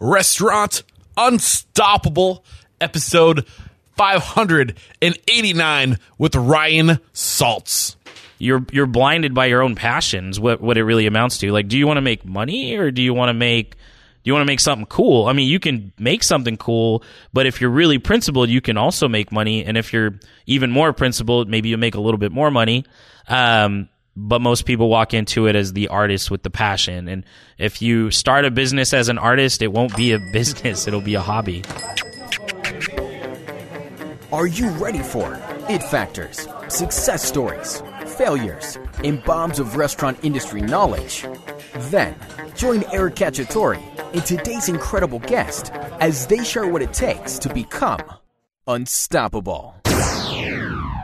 [0.00, 0.82] Restaurant
[1.18, 2.42] Unstoppable,
[2.80, 3.44] episode
[3.98, 7.96] 589 with Ryan Saltz.
[8.38, 10.40] You're you're blinded by your own passions.
[10.40, 11.52] What what it really amounts to.
[11.52, 13.78] Like, do you want to make money or do you want to make do
[14.24, 15.26] you want to make something cool?
[15.26, 17.02] I mean, you can make something cool,
[17.34, 19.66] but if you're really principled, you can also make money.
[19.66, 22.86] And if you're even more principled, maybe you make a little bit more money.
[23.28, 27.08] Um, but most people walk into it as the artist with the passion.
[27.08, 27.24] And
[27.58, 31.14] if you start a business as an artist, it won't be a business, it'll be
[31.14, 31.62] a hobby.
[34.32, 41.26] Are you ready for it factors, success stories, failures, and bombs of restaurant industry knowledge?
[41.90, 42.14] Then
[42.54, 43.80] join Eric Cacciatore
[44.12, 48.00] and today's incredible guest as they share what it takes to become
[48.66, 49.74] unstoppable.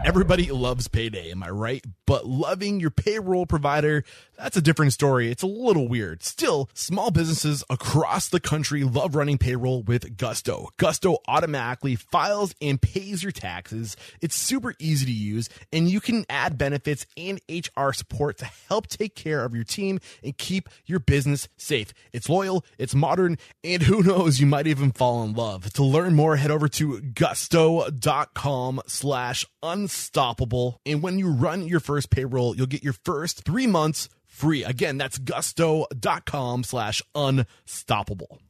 [0.05, 1.85] Everybody loves payday, am I right?
[2.07, 4.05] But loving your payroll provider,
[4.39, 5.31] that's a different story.
[5.31, 6.23] It's a little weird.
[6.23, 10.69] Still, small businesses across the country love running payroll with Gusto.
[10.77, 13.97] Gusto automatically files and pays your taxes.
[14.21, 18.87] It's super easy to use, and you can add benefits and HR support to help
[18.87, 21.93] take care of your team and keep your business safe.
[22.13, 25.73] It's loyal, it's modern, and who knows, you might even fall in love.
[25.75, 30.81] To learn more, head over to gusto.com slash unstoppable.
[30.87, 34.63] And when you run your first payroll, you'll get your first three months free.
[34.65, 38.41] Again, that's gusto.com slash unstoppable.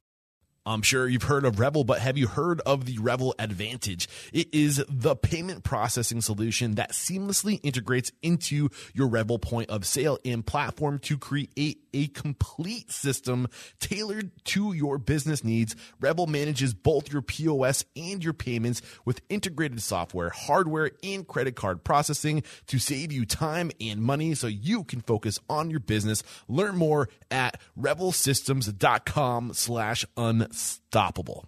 [0.67, 4.09] I'm sure you've heard of Revel, but have you heard of the Revel Advantage?
[4.33, 10.19] It is the payment processing solution that seamlessly integrates into your Revel point of sale
[10.25, 13.49] and platform to create a complete system
[13.81, 15.75] tailored to your business needs.
[15.99, 21.85] Revel manages both your POS and your payments with integrated software, hardware, and credit card
[21.85, 26.23] processing to save you time and money so you can focus on your business.
[26.49, 31.47] Learn more at revelsystems.com slash unstoppable.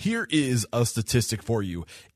[0.00, 1.84] Here is a statistic for you.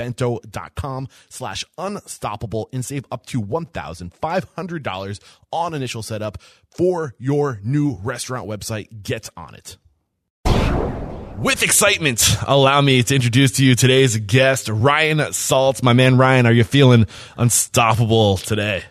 [0.00, 5.20] bento.com slash unstoppable and save up to $1,500
[5.52, 6.38] on initial setup
[6.70, 9.02] for your new restaurant website.
[9.02, 9.76] Get on it.
[11.36, 15.82] With excitement, allow me to introduce to you today's guest, Ryan Salt.
[15.82, 17.06] My man, Ryan, are you feeling
[17.36, 18.84] unstoppable today?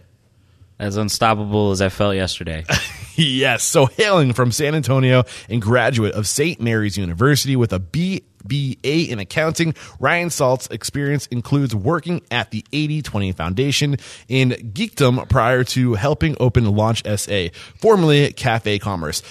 [0.78, 2.66] As unstoppable as I felt yesterday.
[3.20, 3.64] yes.
[3.64, 6.60] So hailing from San Antonio and graduate of St.
[6.62, 13.32] Mary's University with a BBA in accounting, Ryan Salt's experience includes working at the 8020
[13.34, 13.98] Foundation
[14.28, 19.22] in geekdom prior to helping open Launch SA, formerly Cafe Commerce.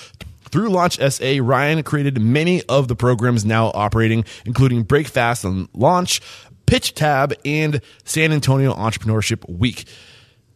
[0.51, 6.21] Through Launch SA, Ryan created many of the programs now operating, including Breakfast and Launch,
[6.67, 9.85] Pitch Tab, and San Antonio Entrepreneurship Week.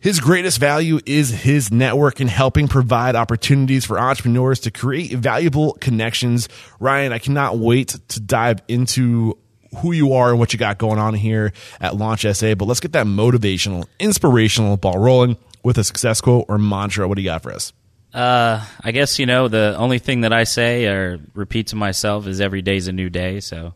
[0.03, 5.75] His greatest value is his network and helping provide opportunities for entrepreneurs to create valuable
[5.75, 6.49] connections.
[6.81, 9.39] Ryan, I cannot wait to dive into
[9.77, 12.57] who you are and what you got going on here at Launch SA.
[12.57, 17.07] But let's get that motivational, inspirational ball rolling with a success quote or mantra.
[17.07, 17.73] What do you got for us?
[18.13, 22.27] Uh, I guess you know the only thing that I say or repeat to myself
[22.27, 23.39] is every day's a new day.
[23.39, 23.75] So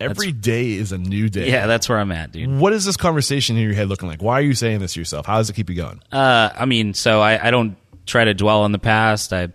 [0.00, 1.50] Every day is a new day.
[1.50, 2.50] yeah, that's where I'm at, dude.
[2.50, 4.22] What is this conversation in your head looking like?
[4.22, 5.26] Why are you saying this to yourself?
[5.26, 6.02] How does it keep you going?
[6.12, 7.76] Uh, I mean, so I, I don't
[8.06, 9.32] try to dwell on the past.
[9.32, 9.52] I'm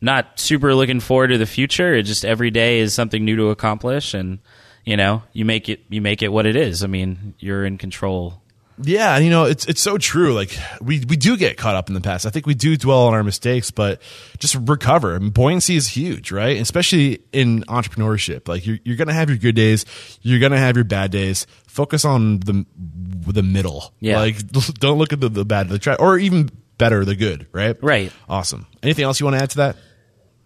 [0.00, 1.94] not super looking forward to the future.
[1.94, 4.38] It just every day is something new to accomplish, and
[4.84, 6.82] you know, you make it you make it what it is.
[6.82, 8.39] I mean, you're in control
[8.82, 10.34] yeah, and you know, it's it's so true.
[10.34, 12.26] Like we we do get caught up in the past.
[12.26, 14.00] I think we do dwell on our mistakes, but
[14.38, 15.14] just recover.
[15.14, 16.60] I mean, buoyancy is huge, right?
[16.60, 18.48] Especially in entrepreneurship.
[18.48, 19.84] Like you're you're gonna have your good days,
[20.22, 21.46] you're gonna have your bad days.
[21.66, 23.92] Focus on the the middle.
[24.00, 24.18] Yeah.
[24.18, 27.46] Like don't look at the, the bad, the tra- or even better, the good.
[27.52, 27.76] Right.
[27.82, 28.12] Right.
[28.28, 28.66] Awesome.
[28.82, 29.76] Anything else you want to add to that?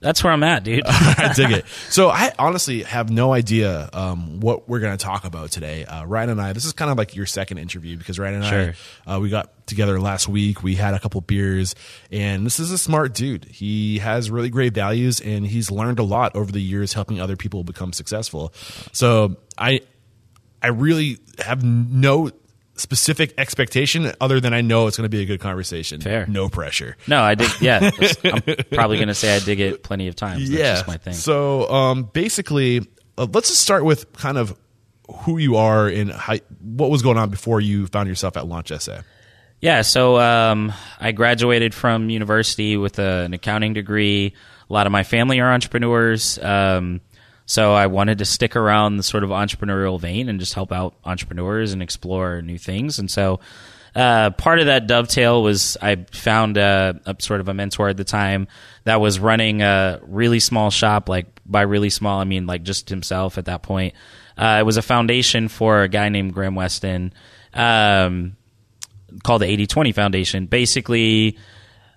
[0.05, 0.83] That's where I'm at, dude.
[0.87, 1.65] I dig it.
[1.89, 5.85] So I honestly have no idea um, what we're going to talk about today.
[5.85, 8.45] Uh, Ryan and I, this is kind of like your second interview because Ryan and
[8.45, 8.75] Sure.
[9.07, 10.63] I, uh, we got together last week.
[10.63, 11.75] We had a couple beers,
[12.13, 13.47] and this is a smart dude.
[13.47, 17.37] He has really great values, and he's learned a lot over the years helping other
[17.37, 18.53] people become successful.
[18.93, 19.81] So I,
[20.63, 22.31] I really have no
[22.77, 26.01] specific expectation other than I know it's going to be a good conversation.
[26.01, 26.27] Fair.
[26.27, 26.97] No pressure.
[27.07, 27.51] No, I dig.
[27.61, 27.91] Yeah,
[28.25, 28.43] I'm
[28.73, 30.49] probably going to say I dig it plenty of times.
[30.49, 30.75] That's yeah.
[30.75, 31.15] just my thing.
[31.15, 32.87] So, um, basically,
[33.17, 34.59] uh, let's just start with kind of
[35.23, 38.73] who you are and how, what was going on before you found yourself at Launch
[38.77, 39.03] SA.
[39.61, 44.35] Yeah, so um, I graduated from university with a, an accounting degree.
[44.69, 46.39] A lot of my family are entrepreneurs.
[46.39, 47.01] Um,
[47.47, 50.95] so I wanted to stick around the sort of entrepreneurial vein and just help out
[51.05, 52.99] entrepreneurs and explore new things.
[52.99, 53.41] And so
[53.95, 57.97] uh, part of that dovetail was I found a, a sort of a mentor at
[57.97, 58.49] the time
[58.85, 61.09] that was running a really small shop.
[61.09, 63.95] Like by really small, I mean like just himself at that point.
[64.37, 67.13] Uh, it was a foundation for a guy named Graham Weston.
[67.53, 68.37] Um,
[69.23, 70.47] called the 8020 Foundation.
[70.47, 71.39] Basically,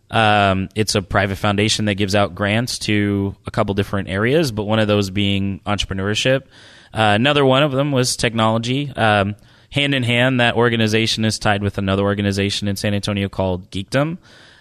[0.09, 4.63] um, it's a private foundation that gives out grants to a couple different areas, but
[4.63, 6.43] one of those being entrepreneurship.
[6.93, 8.91] Uh, another one of them was technology.
[8.95, 9.35] Um,
[9.69, 14.17] hand in hand, that organization is tied with another organization in San Antonio called Geekdom.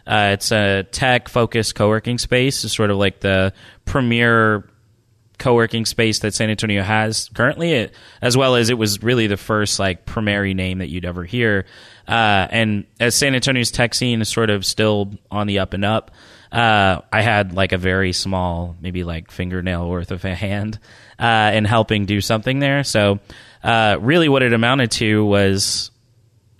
[0.06, 2.64] Uh, it's a tech focused co working space.
[2.64, 3.52] It's sort of like the
[3.84, 4.68] premier
[5.38, 9.36] co-working space that San Antonio has currently, it, as well as it was really the
[9.36, 11.66] first like primary name that you'd ever hear.
[12.08, 15.84] Uh, and as San Antonio's tech scene is sort of still on the up and
[15.84, 16.10] up,
[16.52, 20.78] uh, I had like a very small, maybe like fingernail worth of a hand
[21.18, 22.84] uh, in helping do something there.
[22.84, 23.18] So
[23.62, 25.90] uh, really, what it amounted to was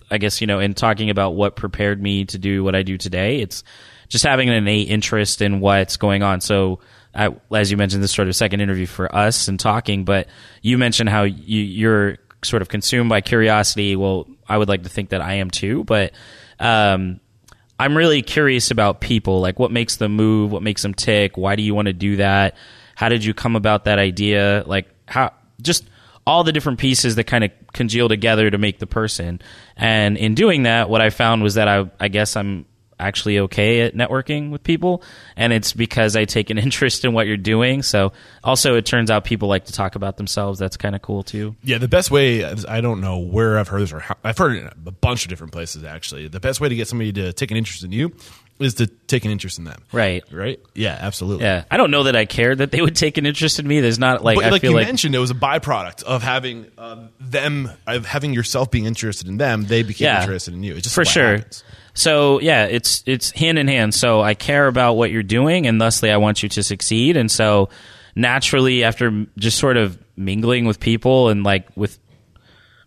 [0.09, 2.97] I guess, you know, in talking about what prepared me to do what I do
[2.97, 3.63] today, it's
[4.07, 6.39] just having an innate interest in what's going on.
[6.41, 6.79] So,
[7.17, 10.27] I, as you mentioned, this sort of second interview for us and talking, but
[10.61, 13.95] you mentioned how you, you're sort of consumed by curiosity.
[13.95, 16.13] Well, I would like to think that I am too, but
[16.59, 17.19] um,
[17.79, 19.41] I'm really curious about people.
[19.41, 20.51] Like, what makes them move?
[20.51, 21.37] What makes them tick?
[21.37, 22.55] Why do you want to do that?
[22.95, 24.63] How did you come about that idea?
[24.65, 25.89] Like, how just
[26.27, 29.41] all the different pieces that kind of congeal together to make the person.
[29.77, 32.65] And in doing that, what I found was that I, I guess I'm
[32.99, 35.03] actually okay at networking with people
[35.35, 37.83] and it's because I take an interest in what you're doing.
[37.83, 38.13] So
[38.43, 40.59] also it turns out people like to talk about themselves.
[40.59, 41.55] That's kind of cool too.
[41.63, 44.57] Yeah, the best way I don't know where I've heard this or how, I've heard
[44.57, 46.27] it a bunch of different places actually.
[46.27, 48.13] The best way to get somebody to take an interest in you
[48.59, 49.81] is to take an interest in them.
[49.91, 50.23] Right.
[50.31, 50.59] Right?
[50.73, 51.45] Yeah, absolutely.
[51.45, 51.63] Yeah.
[51.69, 53.81] I don't know that I cared that they would take an interest in me.
[53.81, 56.65] There's not like but I like you like mentioned, it was a byproduct of having
[56.77, 59.63] uh, them, of having yourself being interested in them.
[59.65, 60.21] They became Yeah.
[60.21, 60.73] interested in you.
[60.73, 61.37] It's just for sure.
[61.37, 61.63] happens.
[61.93, 63.93] So yeah, it's it's hand in hand.
[63.93, 67.17] So I care about what you're doing, and thusly I want you to succeed.
[67.17, 67.69] And so
[68.15, 71.97] naturally, after just sort of mingling with people and like with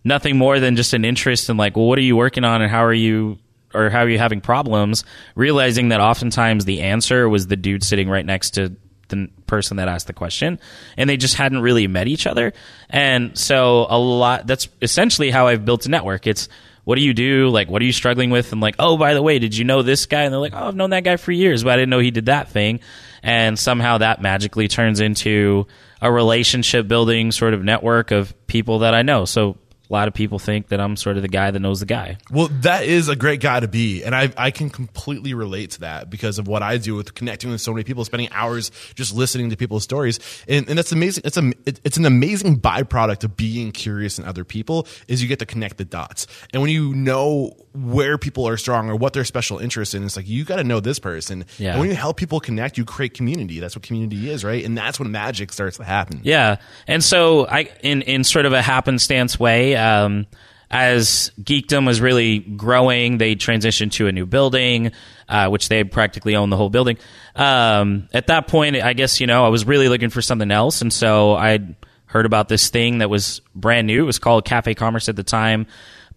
[0.05, 2.70] nothing more than just an interest in like, well, what are you working on, and
[2.70, 3.38] how are you,
[3.75, 5.05] or how are you having problems?
[5.34, 8.76] Realizing that oftentimes the answer was the dude sitting right next to
[9.11, 10.58] the person that asked the question
[10.96, 12.52] and they just hadn't really met each other.
[12.88, 16.26] And so a lot that's essentially how i've built a network.
[16.26, 16.49] It's
[16.84, 17.49] what do you do?
[17.49, 18.52] Like what are you struggling with?
[18.52, 20.22] And like oh by the way did you know this guy?
[20.22, 22.11] And they're like oh i've known that guy for years but i didn't know he
[22.11, 22.81] did that thing.
[23.22, 25.67] And somehow that magically turns into
[26.00, 29.25] a relationship building sort of network of people that i know.
[29.25, 29.58] So
[29.90, 32.16] a lot of people think that i'm sort of the guy that knows the guy
[32.31, 35.81] Well, that is a great guy to be, and I I can completely relate to
[35.81, 39.14] that because of what I do with connecting with so many people, spending hours just
[39.14, 41.22] listening to people's stories, and, and that's amazing.
[41.26, 45.40] It's a it's an amazing byproduct of being curious in other people is you get
[45.40, 49.25] to connect the dots, and when you know where people are strong or what their
[49.25, 51.44] special interest in, it's like you got to know this person.
[51.58, 51.72] Yeah.
[51.72, 53.61] And when you help people connect, you create community.
[53.61, 54.64] That's what community is, right?
[54.64, 56.20] And that's when magic starts to happen.
[56.25, 56.56] Yeah,
[56.87, 60.27] and so I, in in sort of a happenstance way, um,
[60.70, 64.93] as Geekdom was really growing, they transitioned to a new building,
[65.29, 66.98] uh, which they practically own the whole building.
[67.34, 70.82] Um, at that point, I guess you know I was really looking for something else,
[70.82, 71.60] and so I
[72.06, 74.03] heard about this thing that was brand new.
[74.03, 75.69] It was called Cafe Commerce at the time.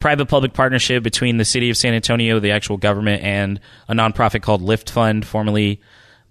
[0.04, 4.42] Private public partnership between the city of San Antonio, the actual government, and a nonprofit
[4.42, 5.80] called LiftFund, formerly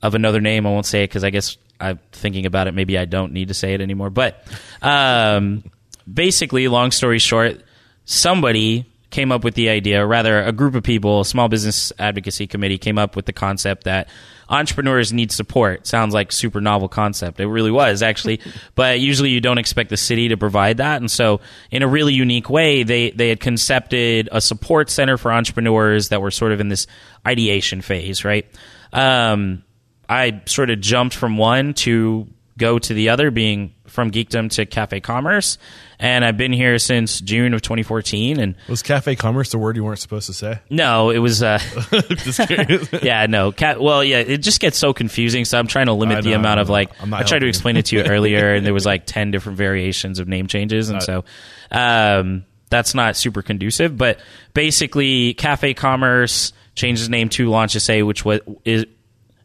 [0.02, 0.66] of another name.
[0.66, 2.74] I won't say it because I guess I'm thinking about it.
[2.74, 4.10] Maybe I don't need to say it anymore.
[4.10, 4.46] But
[4.82, 5.64] um,
[6.12, 7.62] basically, long story short,
[8.04, 11.94] somebody came up with the idea, or rather, a group of people, a small business
[11.98, 14.06] advocacy committee, came up with the concept that
[14.48, 15.86] entrepreneurs need support.
[15.86, 17.40] Sounds like super novel concept.
[17.40, 18.40] It really was actually,
[18.74, 22.14] but usually you don't expect the city to provide that, and so in a really
[22.14, 26.60] unique way, they they had concepted a support center for entrepreneurs that were sort of
[26.60, 26.86] in this
[27.26, 28.46] ideation phase, right?
[28.92, 29.62] Um,
[30.08, 32.28] I sort of jumped from one to
[32.62, 35.58] go to the other, being from Geekdom to Cafe Commerce,
[35.98, 38.38] and I've been here since June of 2014.
[38.38, 40.60] And Was cafe commerce the word you weren't supposed to say?
[40.70, 41.58] no, it was uh,
[43.02, 43.80] yeah, no, cat.
[43.80, 45.44] Well, yeah, it just gets so confusing.
[45.44, 46.90] So I'm trying to limit I the know, amount of like.
[47.12, 50.20] I tried to explain it to you earlier, and there was like ten different variations
[50.20, 51.24] of name changes, and so,
[51.70, 53.98] um, that's not super conducive.
[53.98, 54.20] But
[54.54, 58.86] basically, Cafe Commerce changed its name to Launch SA, which was is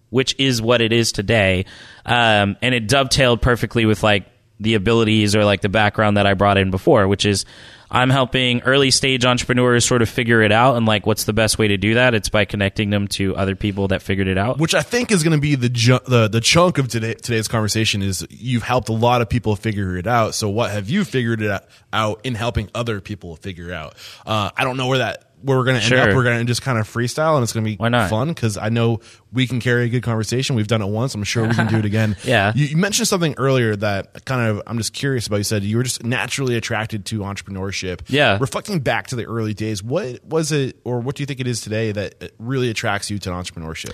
[0.10, 1.66] which is what it is today,
[2.06, 4.26] um, and it dovetailed perfectly with like
[4.60, 7.46] the abilities or like the background that I brought in before, which is
[7.90, 11.58] I'm helping early stage entrepreneurs sort of figure it out and like what's the best
[11.58, 12.14] way to do that?
[12.14, 14.58] It's by connecting them to other people that figured it out.
[14.58, 17.48] Which I think is going to be the, ju- the the chunk of today, today's
[17.48, 20.36] conversation is you've helped a lot of people figure it out.
[20.36, 21.62] So what have you figured it
[21.94, 23.96] out in helping other people figure out?
[24.26, 26.00] Uh, I don't know where that where we're going to end Sure.
[26.00, 26.16] up.
[26.16, 28.10] We're going to just kind of freestyle, and it's going to be Why not?
[28.10, 29.02] fun because I know
[29.32, 30.56] we can carry a good conversation.
[30.56, 31.14] We've done it once.
[31.16, 32.16] I'm sure we can do it again.
[32.24, 32.52] Yeah.
[32.56, 35.38] You, you mentioned something earlier that kind of I'm just curious about.
[35.38, 38.02] You said you were just naturally attracted to entrepreneurship.
[38.08, 38.38] Yeah.
[38.42, 41.48] Reflecting back to the early days, what was it, or what do you think it
[41.48, 43.94] is today that uh, really attracts you to entrepreneurship?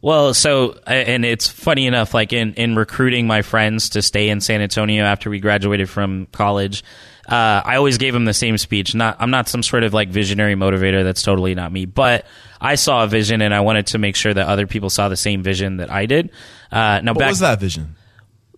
[0.00, 4.40] Well, so and it's funny enough, like in in recruiting my friends to stay in
[4.40, 6.84] San Antonio after we graduated from college,
[7.28, 8.94] uh, I always gave him the same speech.
[8.94, 11.04] Not I'm not some sort of like visionary motivator.
[11.04, 11.86] That's totally not me.
[11.86, 12.26] But
[12.60, 15.16] I saw a vision, and I wanted to make sure that other people saw the
[15.16, 16.30] same vision that I did.
[16.70, 17.96] Uh, now, What back was that vision?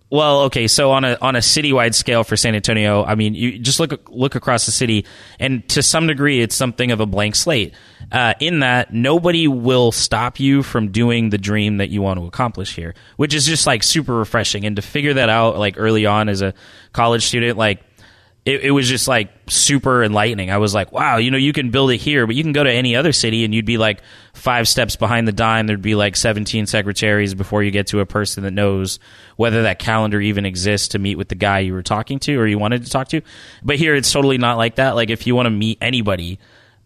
[0.09, 3.59] well, okay, so on a on a citywide scale for San Antonio, I mean, you
[3.59, 5.05] just look look across the city,
[5.39, 7.73] and to some degree, it's something of a blank slate.
[8.09, 12.25] Uh, in that, nobody will stop you from doing the dream that you want to
[12.25, 14.65] accomplish here, which is just like super refreshing.
[14.65, 16.53] And to figure that out, like early on as a
[16.93, 17.83] college student, like
[18.47, 20.49] it, it was just like super enlightening.
[20.49, 22.63] I was like, wow, you know, you can build it here, but you can go
[22.63, 24.01] to any other city and you'd be like
[24.33, 25.67] five steps behind the dime.
[25.67, 28.99] There'd be like 17 secretaries before you get to a person that knows
[29.35, 32.47] whether that calendar even exists to meet with the guy you were talking to or
[32.47, 33.21] you wanted to talk to.
[33.63, 34.95] But here it's totally not like that.
[34.95, 36.39] Like if you want to meet anybody,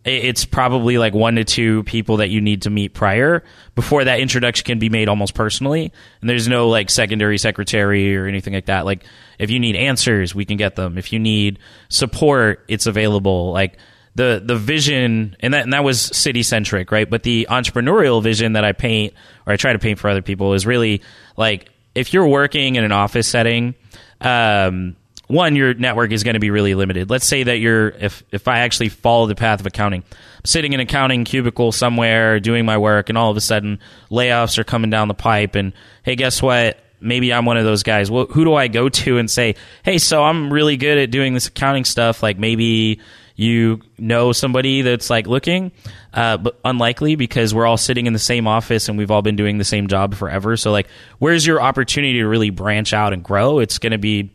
[0.03, 3.43] it's probably like one to two people that you need to meet prior
[3.75, 5.93] before that introduction can be made almost personally.
[6.21, 8.85] And there's no like secondary secretary or anything like that.
[8.85, 9.05] Like
[9.37, 10.97] if you need answers, we can get them.
[10.97, 13.51] If you need support, it's available.
[13.51, 13.77] Like
[14.15, 17.09] the the vision and that and that was city centric, right?
[17.09, 19.13] But the entrepreneurial vision that I paint
[19.45, 21.03] or I try to paint for other people is really
[21.37, 23.75] like if you're working in an office setting,
[24.19, 24.95] um,
[25.31, 27.09] one, your network is going to be really limited.
[27.09, 30.03] Let's say that you're, if, if I actually follow the path of accounting,
[30.43, 34.57] sitting in an accounting cubicle somewhere doing my work, and all of a sudden layoffs
[34.57, 35.73] are coming down the pipe, and
[36.03, 36.77] hey, guess what?
[36.99, 38.11] Maybe I'm one of those guys.
[38.11, 41.33] Well, who do I go to and say, hey, so I'm really good at doing
[41.33, 42.21] this accounting stuff?
[42.21, 42.99] Like maybe
[43.35, 45.71] you know somebody that's like looking,
[46.13, 49.35] uh, but unlikely because we're all sitting in the same office and we've all been
[49.35, 50.55] doing the same job forever.
[50.57, 53.57] So, like, where's your opportunity to really branch out and grow?
[53.57, 54.29] It's going to be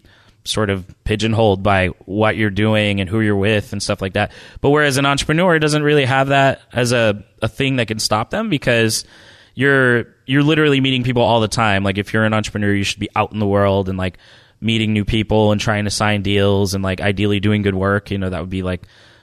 [0.47, 4.33] sort of pigeonholed by what you're doing and who you're with and stuff like that.
[4.61, 8.31] But whereas an entrepreneur doesn't really have that as a, a thing that can stop
[8.31, 9.05] them because
[9.55, 11.83] you're you're literally meeting people all the time.
[11.83, 14.19] Like if you're an entrepreneur, you should be out in the world and like
[14.61, 18.11] meeting new people and trying to sign deals and like ideally doing good work.
[18.11, 18.83] You know, that would be like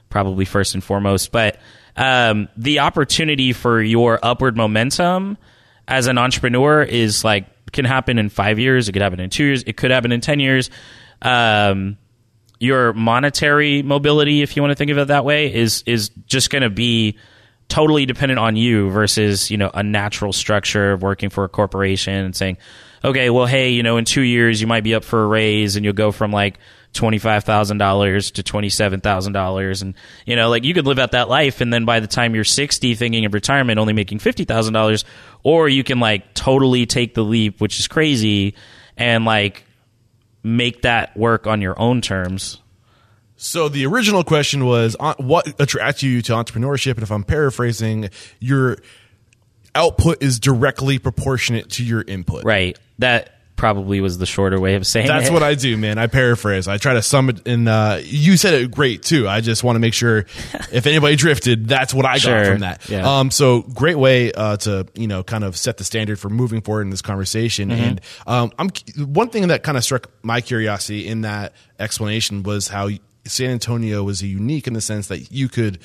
[0.09, 1.31] probably first and foremost.
[1.31, 1.59] But
[1.95, 5.37] um, the opportunity for your upward momentum
[5.87, 8.87] as an entrepreneur is like can happen in five years.
[8.87, 9.63] It could happen in two years.
[9.63, 10.69] It could happen in ten years.
[11.23, 11.97] Um,
[12.59, 16.49] your monetary mobility, if you want to think of it that way, is is just
[16.49, 17.17] going to be
[17.67, 22.13] totally dependent on you versus you know a natural structure of working for a corporation
[22.13, 22.57] and saying,
[23.03, 25.75] okay, well, hey, you know, in two years you might be up for a raise
[25.75, 26.59] and you'll go from like
[26.93, 29.93] twenty five thousand dollars to twenty seven thousand dollars, and
[30.25, 32.43] you know, like you could live out that life, and then by the time you're
[32.43, 35.03] sixty, thinking of retirement, only making fifty thousand dollars,
[35.43, 38.55] or you can like totally take the leap, which is crazy,
[38.95, 39.65] and like
[40.43, 42.59] make that work on your own terms.
[43.35, 48.09] So the original question was uh, what attracts you to entrepreneurship, and if I'm paraphrasing,
[48.39, 48.77] your
[49.75, 52.43] output is directly proportionate to your input.
[52.43, 52.77] Right.
[52.99, 55.09] That probably was the shorter way of saying it.
[55.09, 55.33] That's it.
[55.33, 55.97] what I do, man.
[55.97, 56.67] I paraphrase.
[56.67, 57.67] I try to sum it in.
[57.67, 59.27] Uh, you said it great too.
[59.27, 60.19] I just want to make sure
[60.71, 62.89] if anybody drifted, that's what I got from that.
[62.89, 63.19] Yeah.
[63.19, 66.61] Um, so great way uh, to you know kind of set the standard for moving
[66.61, 67.69] forward in this conversation.
[67.69, 67.81] Mm-hmm.
[67.81, 68.69] And um, I'm
[69.05, 72.89] one thing that kind of struck my curiosity in that explanation was how
[73.25, 75.79] San Antonio was unique in the sense that you could.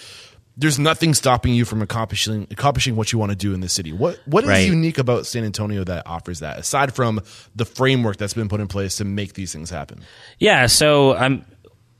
[0.60, 3.92] There's nothing stopping you from accomplishing accomplishing what you want to do in the city.
[3.92, 4.66] What what is Right.
[4.66, 7.20] unique about San Antonio that offers that aside from
[7.54, 10.00] the framework that's been put in place to make these things happen?
[10.40, 11.44] Yeah, so I'm,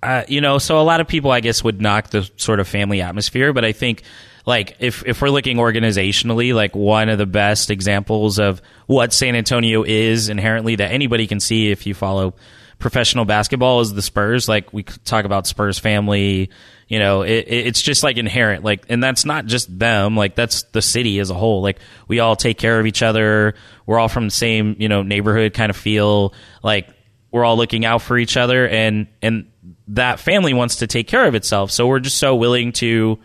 [0.03, 2.67] uh, you know, so a lot of people, I guess, would knock the sort of
[2.67, 4.03] family atmosphere, but I think,
[4.45, 9.37] like, if if we're looking organizationally, like one of the best examples of what San
[9.37, 12.35] Antonio is inherently that anybody can see if you follow
[12.81, 14.49] professional basketball is the Spurs.
[14.49, 16.51] Like we talk about Spurs family.
[16.89, 18.65] You know, it, it- it's just like inherent.
[18.65, 20.17] Like, and that's not just them.
[20.17, 21.61] Like that's the city as a whole.
[21.63, 21.79] Like
[22.09, 23.55] we all take care of each other.
[23.87, 26.33] We're all from the same you know neighborhood kind of feel.
[26.63, 26.89] Like
[27.31, 29.51] we're all looking out for each other and and
[29.89, 31.71] that family wants to take care of itself.
[31.71, 33.19] So we're just so willing to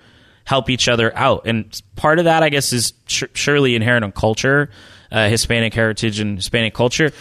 [0.46, 1.44] help each other out.
[1.46, 4.70] And part of that, I guess, is sh- surely inherent in culture,
[5.12, 7.12] uh, Hispanic heritage and Hispanic culture.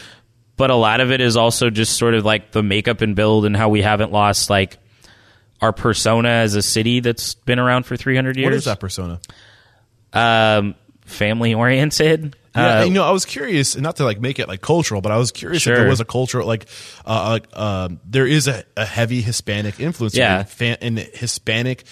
[0.57, 3.45] But a lot of it is also just sort of like the makeup and build
[3.47, 4.77] and how we haven't lost like
[5.63, 8.45] our persona as a city that's been around for 300 years.
[8.45, 9.21] What is that persona?
[10.13, 10.75] Um,
[11.07, 12.37] family oriented.
[12.55, 15.11] Yeah, Uh, you know, I was curious, not to like make it like cultural, but
[15.11, 16.67] I was curious if there was a cultural like,
[17.07, 20.15] uh, like um, there is a, a heavy Hispanic influence.
[20.15, 20.41] Yeah.
[20.41, 21.85] and, fan, and Hispanic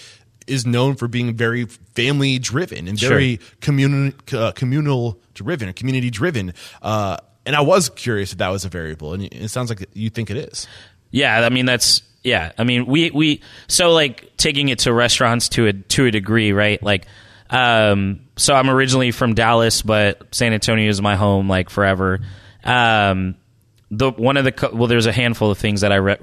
[0.45, 3.09] is known for being very family driven and Sure.
[3.09, 6.53] very communal uh, communal driven or community driven.
[6.81, 10.09] Uh, and I was curious if that was a variable, and it sounds like you
[10.11, 10.67] think it is.
[11.09, 12.51] Yeah, I mean that's yeah.
[12.57, 16.51] I mean we we so like taking it to restaurants to a to a degree,
[16.51, 16.81] right?
[16.81, 17.05] Like
[17.49, 22.19] um so I'm originally from Dallas, but San Antonio is my home like forever.
[22.63, 23.35] Um
[23.91, 26.17] the one of the well there's a handful of things that I re-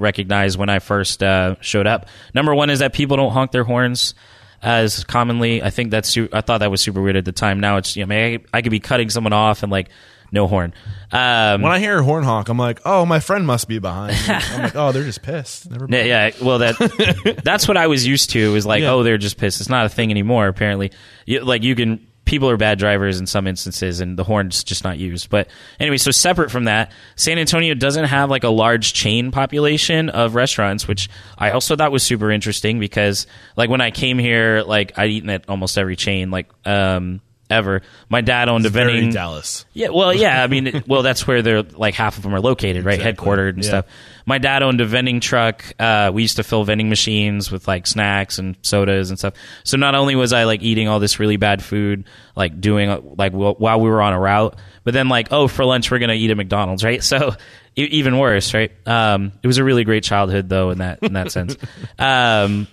[0.56, 2.06] when I first uh, showed up.
[2.34, 4.14] Number 1 is that people don't honk their horns
[4.62, 5.62] as commonly.
[5.62, 7.60] I think that's I thought that was super weird at the time.
[7.60, 9.90] Now it's you know, I, I could be cutting someone off and like
[10.32, 10.74] no horn.
[11.12, 14.12] Um When I hear a horn honk, I'm like, oh, my friend must be behind.
[14.12, 14.34] me.
[14.34, 15.70] I'm like, oh, they're just pissed.
[15.70, 16.06] Never mind.
[16.06, 16.44] Yeah, yeah.
[16.44, 18.52] Well, that that's what I was used to.
[18.52, 18.92] Was like, Yeah.
[18.92, 19.60] oh, they're just pissed.
[19.60, 20.48] It's not a thing anymore.
[20.48, 20.92] Apparently,
[21.26, 22.06] you, like you can.
[22.24, 25.30] People are bad drivers in some instances, and the horn's just not used.
[25.30, 25.48] But
[25.80, 30.34] anyway, so separate from that, San Antonio doesn't have like a large chain population of
[30.34, 31.08] restaurants, which
[31.38, 35.30] I also thought was super interesting because, like, when I came here, like I'd eaten
[35.30, 37.82] at almost every chain, like um, ever.
[38.08, 39.12] My dad owned a Very vending.
[39.12, 39.64] Dallas.
[39.72, 40.42] Yeah, well, yeah.
[40.42, 42.98] I mean, it- well, that's where they're like half of them are located, right?
[42.98, 43.26] Exactly.
[43.26, 43.68] Headquartered and Yeah.
[43.68, 43.84] stuff.
[44.26, 45.64] My dad owned a vending truck.
[45.78, 49.32] Uh, we used to fill vending machines with like snacks and sodas and stuff.
[49.64, 52.04] So not only was I like eating all this really bad food,
[52.36, 55.64] like doing like wh- while we were on a route, but then like, oh, for
[55.64, 57.02] lunch we're gonna eat at McDonald's, right?
[57.08, 57.34] So
[57.76, 58.70] e- even worse, right?
[58.86, 61.56] Um, it was a really great childhood though in that in that sense.
[61.98, 62.66] Um,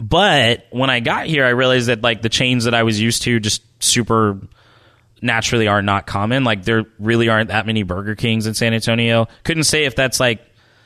[0.00, 3.22] but when I got here, I realized that like the chains that I was used
[3.22, 4.38] to just super
[5.22, 6.44] naturally are not common.
[6.44, 9.26] Like there really aren't that many Burger Kings in San Antonio.
[9.44, 10.40] Couldn't say if that's like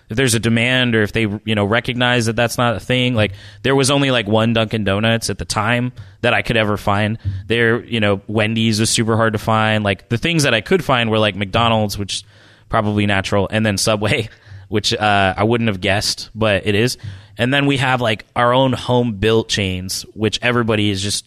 [0.09, 3.15] if there's a demand or if they you know recognize that that's not a thing.
[3.15, 6.77] Like there was only like one Dunkin' Donuts at the time that I could ever
[6.77, 7.19] find.
[7.47, 9.85] There, you know, Wendy's was super hard to find.
[9.85, 12.25] Like the things that I could find were like McDonald's, which
[12.69, 14.29] probably natural, and then Subway,
[14.69, 16.99] which uh, I wouldn't have guessed, but it is.
[17.39, 21.27] And then we have like our own home built chains, which everybody is just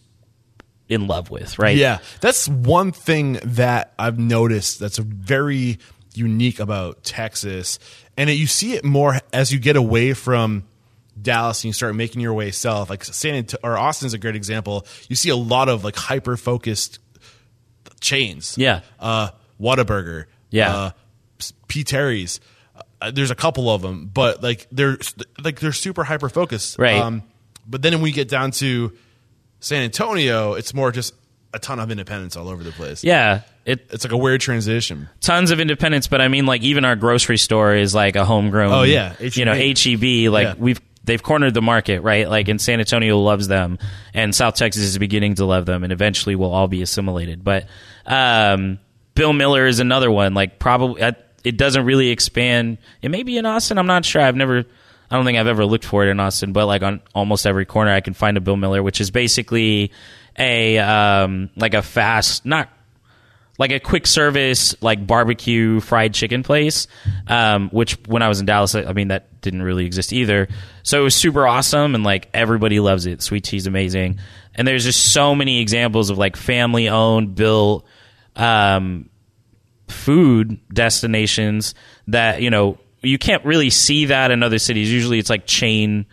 [0.87, 1.75] in love with, right?
[1.75, 5.79] Yeah, that's one thing that I've noticed that's very
[6.13, 7.79] unique about Texas,
[8.17, 10.63] and it, you see it more as you get away from
[11.21, 12.89] Dallas and you start making your way south.
[12.89, 14.85] Like San Ant- or Austin's a great example.
[15.09, 16.99] You see a lot of like hyper focused
[17.99, 18.55] chains.
[18.57, 18.81] Yeah.
[18.99, 20.25] uh, Whataburger.
[20.49, 20.75] Yeah.
[20.75, 20.91] uh,
[21.67, 21.83] P.
[21.83, 22.39] Terry's.
[23.01, 24.97] Uh, there's a couple of them, but like they're
[25.43, 26.79] like they're super hyper focused.
[26.79, 27.21] Right.
[27.67, 28.93] but then when we get down to
[29.59, 31.13] San Antonio, it's more just
[31.53, 33.03] a ton of independence all over the place.
[33.03, 33.41] Yeah.
[33.65, 35.09] It It's like a weird transition.
[35.21, 38.71] tons of independence, but I mean like even our grocery store is like a homegrown
[38.71, 39.15] Oh, yeah.
[39.19, 40.25] you know, H-E-B.
[40.25, 40.31] HEB.
[40.33, 40.53] Like Yeah.
[40.57, 42.29] we've they've cornered the market, right?
[42.29, 43.77] Like and San Antonio loves them
[44.13, 47.43] and South Texas is beginning to love them and eventually we'll all be assimilated.
[47.43, 47.67] But
[48.05, 48.79] um
[49.15, 50.33] Bill Miller is another one.
[50.33, 51.13] Like probably uh,
[51.45, 52.79] it doesn't really expand.
[53.01, 53.77] It may be in Austin.
[53.77, 54.21] I'm not sure.
[54.21, 54.65] I've never.
[55.11, 57.65] I don't think I've ever looked for it in Austin, but like on almost every
[57.65, 59.91] corner, I can find a Bill Miller, which is basically
[60.37, 62.69] a um, like a fast, not
[63.57, 66.87] like a quick service like barbecue fried chicken place
[67.27, 70.49] um, which when i was in dallas I, mean that didn't really exist either
[70.83, 74.19] so it was super awesome and like everybody loves it sweet tea's amazing
[74.55, 77.85] and there's just so many examples of like family owned built
[78.35, 79.09] um,
[79.87, 81.75] food destinations
[82.07, 86.05] that you know you can't really see that in other cities usually it's like chain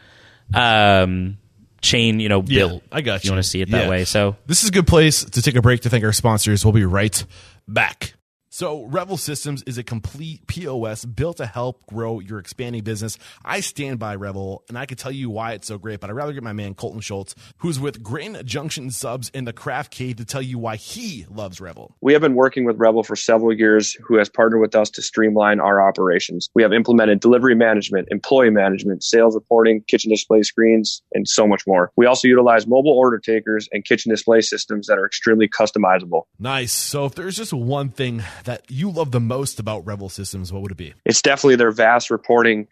[0.54, 1.38] um
[1.80, 3.28] chain you know built I got you.
[3.28, 3.88] you want to see it that Yeah.
[3.88, 6.64] way so This is a good place to take a break to thank our sponsors.
[6.64, 7.24] We'll be right
[7.66, 8.14] back.
[8.54, 13.16] So, Revel Systems is a complete POS built to help grow your expanding business.
[13.42, 16.16] I stand by Revel, and I can tell you why it's so great, but I'd
[16.16, 20.16] rather get my man Colton Schultz, who's with Grand Junction Subs in the Craft Cave,
[20.16, 21.96] to tell you why he loves Revel.
[22.02, 25.02] We have been working with Revel for several years, who has partnered with us to
[25.02, 26.50] streamline our operations.
[26.54, 31.66] We have implemented delivery management, employee management, sales reporting, kitchen display screens, and so much
[31.66, 31.90] more.
[31.96, 36.24] We also utilize mobile order takers and kitchen display systems that are extremely customizable.
[36.38, 36.74] Nice.
[36.74, 40.62] So, if there's just one thing that you love the most about Revel Systems, what
[40.62, 40.94] would it be?
[41.04, 42.66] It's definitely their vast reporting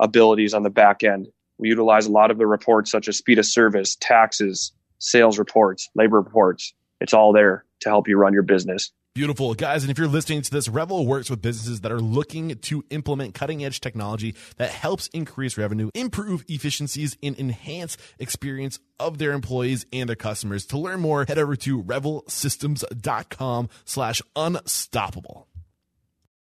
[0.00, 1.28] abilities on the back end.
[1.58, 5.88] We utilize a lot of the reports such as speed of service, taxes, sales reports,
[5.94, 6.74] labor reports.
[7.00, 8.92] It's all there to help you run your business.
[9.16, 9.54] Beautiful.
[9.54, 12.84] Guys, and if you're listening to this, Revel works with businesses that are looking to
[12.90, 19.32] implement cutting edge technology that helps increase revenue, improve efficiencies, and enhance experience of their
[19.32, 20.66] employees and their customers.
[20.66, 25.48] To learn more, head over to revelsystems.com slash unstoppable.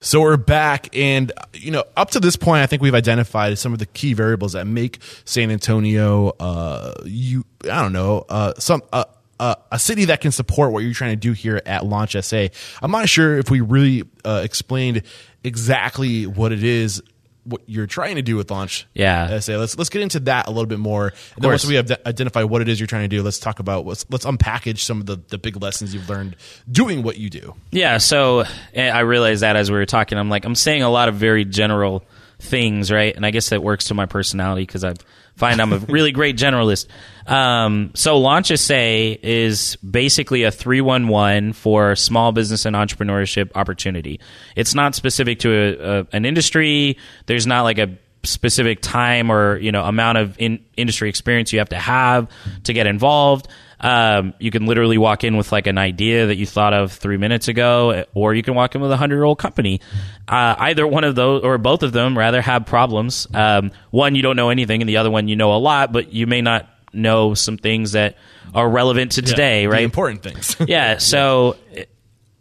[0.02, 3.72] So we're back, and you know, up to this point, I think we've identified some
[3.72, 8.82] of the key variables that make San Antonio, uh, you, I don't know, uh, some,
[8.92, 9.06] uh,
[9.40, 12.48] a city that can support what you're trying to do here at Launch SA.
[12.82, 15.02] I'm not sure if we really uh, explained
[15.44, 17.02] exactly what it is
[17.44, 19.40] what you're trying to do with Launch Yeah.
[19.40, 19.58] SA.
[19.58, 21.10] Let's let's get into that a little bit more.
[21.36, 23.60] And then once we have identified what it is you're trying to do, let's talk
[23.60, 26.36] about let's let's unpackage some of the, the big lessons you've learned
[26.72, 27.54] doing what you do.
[27.72, 28.46] Yeah, so
[28.76, 31.46] I realized that as we were talking, I'm like, I'm saying a lot of very
[31.46, 32.04] general
[32.40, 33.16] things, right?
[33.16, 34.94] And I guess that works to my personality because I
[35.36, 36.88] find I'm a really great generalist.
[37.28, 44.20] Um, so Launch SA is basically a 311 for small business and entrepreneurship opportunity.
[44.56, 46.98] It's not specific to a, a, an industry.
[47.26, 51.60] There's not like a specific time or you know amount of in, industry experience you
[51.60, 52.30] have to have
[52.64, 53.48] to get involved.
[53.80, 57.18] Um, you can literally walk in with like an idea that you thought of three
[57.18, 59.82] minutes ago, or you can walk in with a hundred year old company.
[60.28, 63.28] Uh, either one of those or both of them rather have problems.
[63.34, 66.14] Um, one you don't know anything, and the other one you know a lot, but
[66.14, 68.16] you may not know some things that
[68.54, 69.84] are relevant to today, The right?
[69.84, 70.56] important things.
[70.68, 70.98] yeah.
[70.98, 71.58] So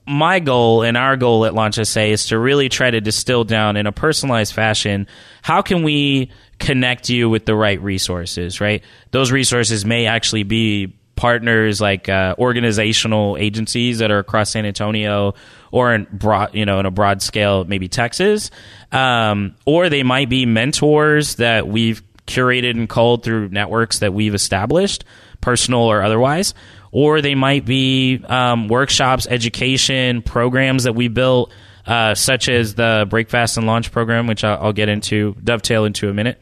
[0.07, 3.77] my goal and our goal at Launch SA is to really try to distill down
[3.77, 5.07] in a personalized fashion
[5.42, 8.85] how can we connect you with the right resources, right?
[9.11, 15.32] Those resources may actually be partners like uh, organizational agencies that are across San Antonio
[15.72, 18.50] or in broad, you know, in a broad scale, maybe Texas,
[18.92, 24.34] um, or they might be mentors that we've curated and culled through networks that we've
[24.34, 25.06] established,
[25.40, 26.52] personal or otherwise,
[26.92, 31.50] or they might be um, workshops, education programs that we built,
[31.87, 36.10] uh, such as the Breakfast and Launch program, which I'll, I'll get into, dovetail into
[36.10, 36.38] a minute.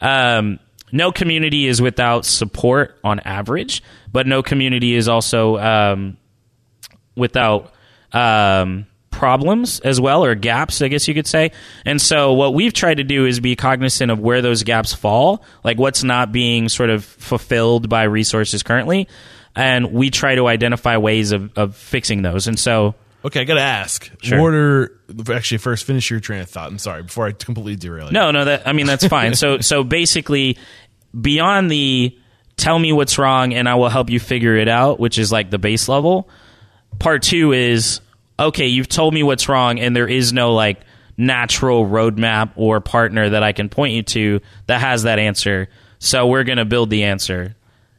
[0.00, 0.58] Um,
[0.94, 6.16] no community is without support on average, but no community is also um,
[7.16, 7.72] without
[8.12, 11.50] um, problems as well, or gaps, I guess you could say.
[11.84, 15.44] And so, what we've tried to do is be cognizant of where those gaps fall,
[15.64, 19.08] like what's not being sort of fulfilled by resources currently.
[19.56, 22.46] And we try to identify ways of, of fixing those.
[22.46, 24.10] And so, okay, I gotta ask.
[24.22, 24.40] Sure.
[24.40, 25.00] Order
[25.32, 26.70] actually first finish your train of thought.
[26.70, 28.12] I'm sorry before I completely derail you.
[28.12, 29.34] No, no, that I mean that's fine.
[29.36, 30.58] so so basically
[31.18, 32.16] beyond the
[32.56, 35.50] tell me what's wrong and I will help you figure it out, which is like
[35.50, 36.28] the base level.
[36.98, 38.00] Part 2 is
[38.38, 40.80] okay, you've told me what's wrong and there is no like
[41.16, 45.68] natural roadmap or partner that I can point you to that has that answer.
[45.98, 47.54] So we're going to build the answer.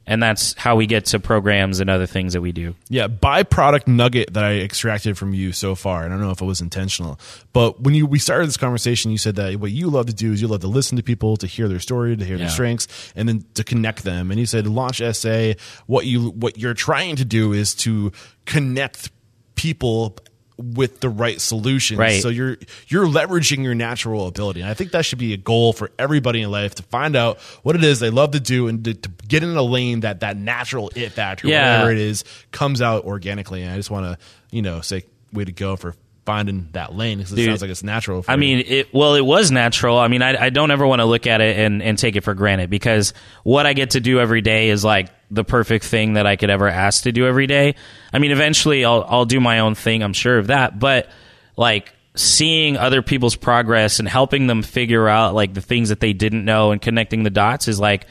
[0.07, 2.75] And that's how we get to programs and other things that we do.
[2.89, 6.05] Yeah, byproduct nugget that I extracted from you so far.
[6.05, 7.19] I don't know if it was intentional,
[7.53, 10.31] but when you we started this conversation, you said that what you love to do
[10.31, 13.13] is you love to listen to people, to hear their story, to hear their strengths,
[13.15, 14.29] and then to connect them.
[14.29, 15.53] And you said launch SA.
[15.87, 18.11] What you what you're trying to do is to
[18.45, 19.11] connect
[19.55, 20.17] people
[20.57, 21.99] with the right solutions.
[21.99, 22.21] Right.
[22.21, 24.61] So you're you're leveraging your natural ability.
[24.61, 27.39] And I think that should be a goal for everybody in life to find out
[27.63, 30.21] what it is they love to do and to, to get in a lane that
[30.21, 31.73] that natural it factor, Yeah.
[31.79, 33.63] whatever it is, comes out organically.
[33.63, 35.93] And I just want to, you know, say way to go for
[36.25, 38.23] finding that lane because it Dude, sounds like it's natural.
[38.23, 38.39] For I you.
[38.39, 39.97] mean, it well, it was natural.
[39.99, 42.21] I mean, I, I don't ever want to look at it and, and take it
[42.21, 43.13] for granted because
[43.43, 46.49] what I get to do every day is like the perfect thing that I could
[46.49, 47.75] ever ask to do every day.
[48.13, 50.03] I mean, eventually I'll I'll do my own thing.
[50.03, 51.09] I'm sure of that, but
[51.57, 56.13] like seeing other people's progress and helping them figure out like the things that they
[56.13, 58.07] didn't know and connecting the dots is like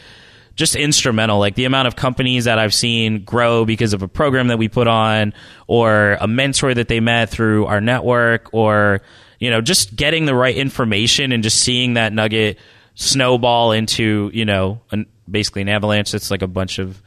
[0.56, 1.38] just instrumental.
[1.38, 4.68] Like the amount of companies that I've seen grow because of a program that we
[4.68, 5.34] put on,
[5.66, 9.02] or a mentor that they met through our network, or
[9.38, 12.58] you know, just getting the right information and just seeing that nugget
[12.94, 16.12] snowball into you know, an, basically an avalanche.
[16.12, 17.02] That's like a bunch of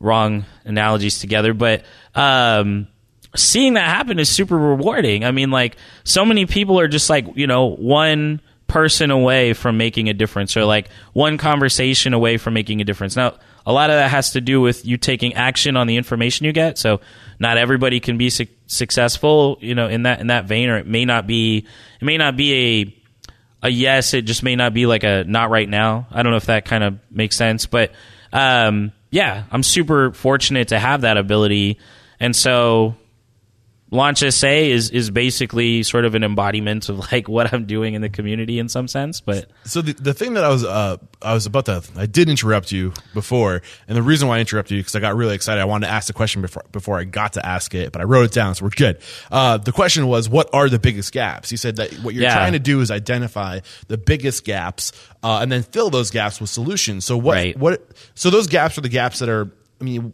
[0.00, 1.84] wrong analogies together, but
[2.14, 2.88] um,
[3.36, 5.24] seeing that happen is super rewarding.
[5.24, 9.76] I mean, like so many people are just like you know one person away from
[9.76, 13.16] making a difference, or like one conversation away from making a difference.
[13.16, 13.34] Now,
[13.66, 16.52] a lot of that has to do with you taking action on the information you
[16.52, 16.78] get.
[16.78, 17.00] So,
[17.38, 20.86] not everybody can be su- successful, you know, in that in that vein, or it
[20.86, 21.66] may not be.
[22.00, 24.14] It may not be a a yes.
[24.14, 26.06] It just may not be like a not right now.
[26.10, 27.92] I don't know if that kind of makes sense, but
[28.32, 31.78] um, yeah, I'm super fortunate to have that ability,
[32.18, 32.96] and so
[33.92, 38.02] Launch SA is is basically sort of an embodiment of like what I'm doing in
[38.02, 39.20] the community in some sense.
[39.20, 42.28] But So the, the thing that I was uh I was about to I did
[42.28, 45.60] interrupt you before, and the reason why I interrupted you because I got really excited.
[45.60, 48.04] I wanted to ask the question before before I got to ask it, but I
[48.04, 49.00] wrote it down, so we're good.
[49.30, 51.50] Uh, the question was, what are the biggest gaps?
[51.50, 52.34] You said that what you're Yeah.
[52.34, 54.92] trying to do is identify the biggest gaps,
[55.24, 57.04] uh, and then fill those gaps with solutions.
[57.04, 57.56] So what Right.
[57.58, 59.50] what so those gaps are the gaps that are
[59.80, 60.12] I mean.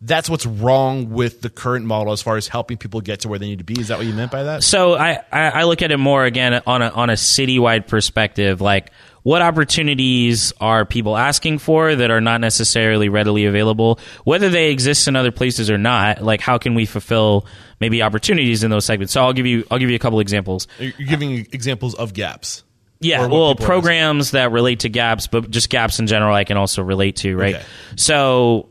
[0.00, 3.38] That's what's wrong with the current model as far as helping people get to where
[3.38, 3.80] they need to be.
[3.80, 4.62] Is that what you meant by that?
[4.62, 8.60] so I, I I look at it more again on a on a citywide perspective,
[8.60, 14.70] like what opportunities are people asking for that are not necessarily readily available, whether they
[14.70, 16.22] exist in other places or not.
[16.22, 17.46] Like how can we fulfill
[17.80, 19.12] maybe opportunities in those segments?
[19.12, 20.68] So I'll give you I'll give you a couple examples.
[20.78, 22.62] You're giving examples of gaps.
[23.00, 26.82] Yeah, well, programs that relate to gaps, but just gaps in general, I can also
[26.82, 27.56] relate to, right?
[27.56, 27.64] Okay.
[27.96, 28.70] So,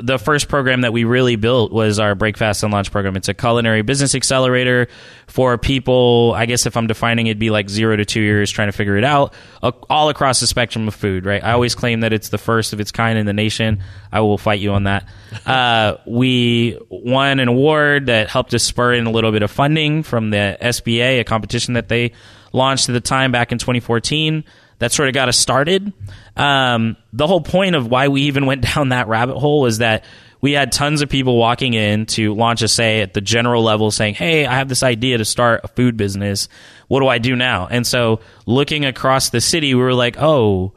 [0.00, 3.16] the first program that we really built was our Breakfast and Launch program.
[3.16, 4.86] It's a culinary business accelerator
[5.26, 6.34] for people.
[6.36, 8.72] I guess if I'm defining it, it'd be like zero to two years trying to
[8.72, 11.42] figure it out, uh, all across the spectrum of food, right?
[11.42, 13.82] I always claim that it's the first of its kind in the nation.
[14.12, 15.08] I will fight you on that.
[15.46, 20.04] uh, we won an award that helped us spur in a little bit of funding
[20.04, 22.12] from the SBA, a competition that they
[22.52, 24.44] launched at the time back in 2014
[24.78, 25.92] that sort of got us started.
[26.36, 30.04] Um, the whole point of why we even went down that rabbit hole was that
[30.40, 34.14] we had tons of people walking in to Launch SA at the general level saying,
[34.14, 36.48] Hey, I have this idea to start a food business.
[36.86, 37.66] What do I do now?
[37.68, 40.72] And so looking across the city, we were like, Oh,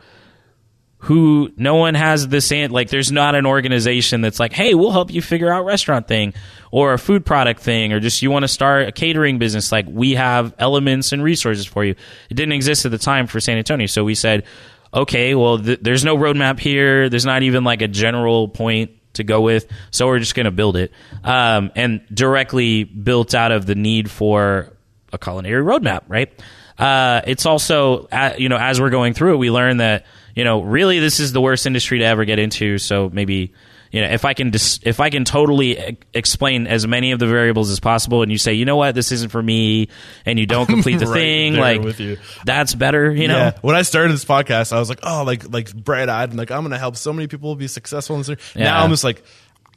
[1.01, 4.91] who no one has this an- like there's not an organization that's like hey we'll
[4.91, 6.33] help you figure out restaurant thing
[6.69, 9.71] or a food product thing or just you want to start a catering business.
[9.71, 11.95] Like we have elements and resources for you.
[12.29, 14.45] It didn't exist at the time for san antonio so we said
[14.93, 17.09] okay well th- there's no roadmap here.
[17.09, 20.51] There's not even like a general point to go with so we're just going to
[20.51, 20.91] build it.
[21.23, 24.71] Um, and directly built out of the need for
[25.11, 26.31] a culinary roadmap, right?
[26.77, 30.43] Uh, it's also, uh, you know, as we're going through it, we learn that, you
[30.43, 32.77] know, really this is the worst industry to ever get into.
[32.77, 33.53] So maybe,
[33.91, 37.19] you know, if I can, dis- if I can totally e- explain as many of
[37.19, 39.89] the variables as possible, and you say, you know what, this isn't for me,
[40.25, 42.17] and you don't complete the Right thing, like with you.
[42.45, 43.37] that's better, you know.
[43.37, 43.57] Yeah.
[43.61, 46.51] When I started this podcast, I was like, oh, like like bright eyed, and like
[46.51, 48.15] I'm gonna help so many people be successful.
[48.15, 48.63] And Yeah.
[48.63, 49.23] now I'm just like,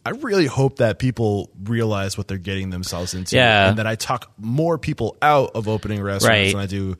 [0.06, 3.70] I really hope that people realize what they're getting themselves into, Yeah.
[3.70, 6.52] and that I talk more people out of opening restaurants Right.
[6.52, 6.96] than I do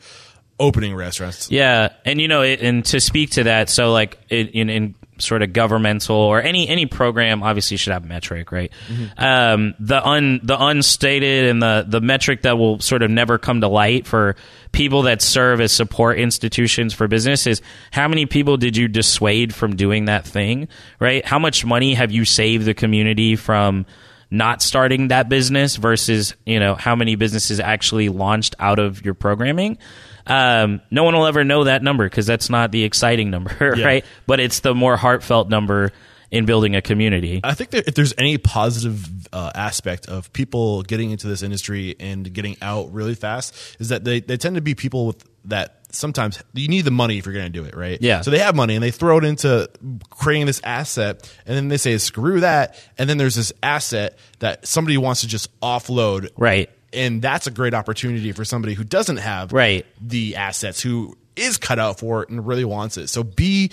[0.58, 1.50] opening restaurants.
[1.50, 4.94] Yeah, and you know, it, and to speak to that, so like it, in, in
[5.18, 8.72] sort of governmental or any any program, obviously should have a metric, right?
[9.16, 13.60] Um, the un the unstated and the the metric that will sort of never come
[13.60, 14.36] to light for
[14.72, 17.62] people that serve as support institutions for business is
[17.92, 21.24] how many people did you dissuade from doing that thing, right?
[21.24, 23.86] How much money have you saved the community from?
[24.30, 29.14] not starting that business versus you know how many businesses actually launched out of your
[29.14, 29.78] programming
[30.26, 33.84] um, no one will ever know that number because that's not the exciting number Yeah.
[33.84, 35.92] right but it's the more heartfelt number
[36.30, 40.82] in building a community I think that if there's any positive uh, aspect of people
[40.82, 44.60] getting into this industry and getting out really fast, is that they, they tend to
[44.62, 47.76] be people with that sometimes you need the money if you're going to do it,
[47.76, 47.98] right?
[48.00, 48.22] Yeah.
[48.22, 49.68] So they have money and they throw it into
[50.10, 54.66] creating this asset, and then they say screw that, and then there's this asset that
[54.66, 59.18] somebody wants to just offload, right and that's a great opportunity for somebody who doesn't
[59.18, 59.84] have Right.
[60.00, 63.70] the assets who is cut out for it and really wants it so be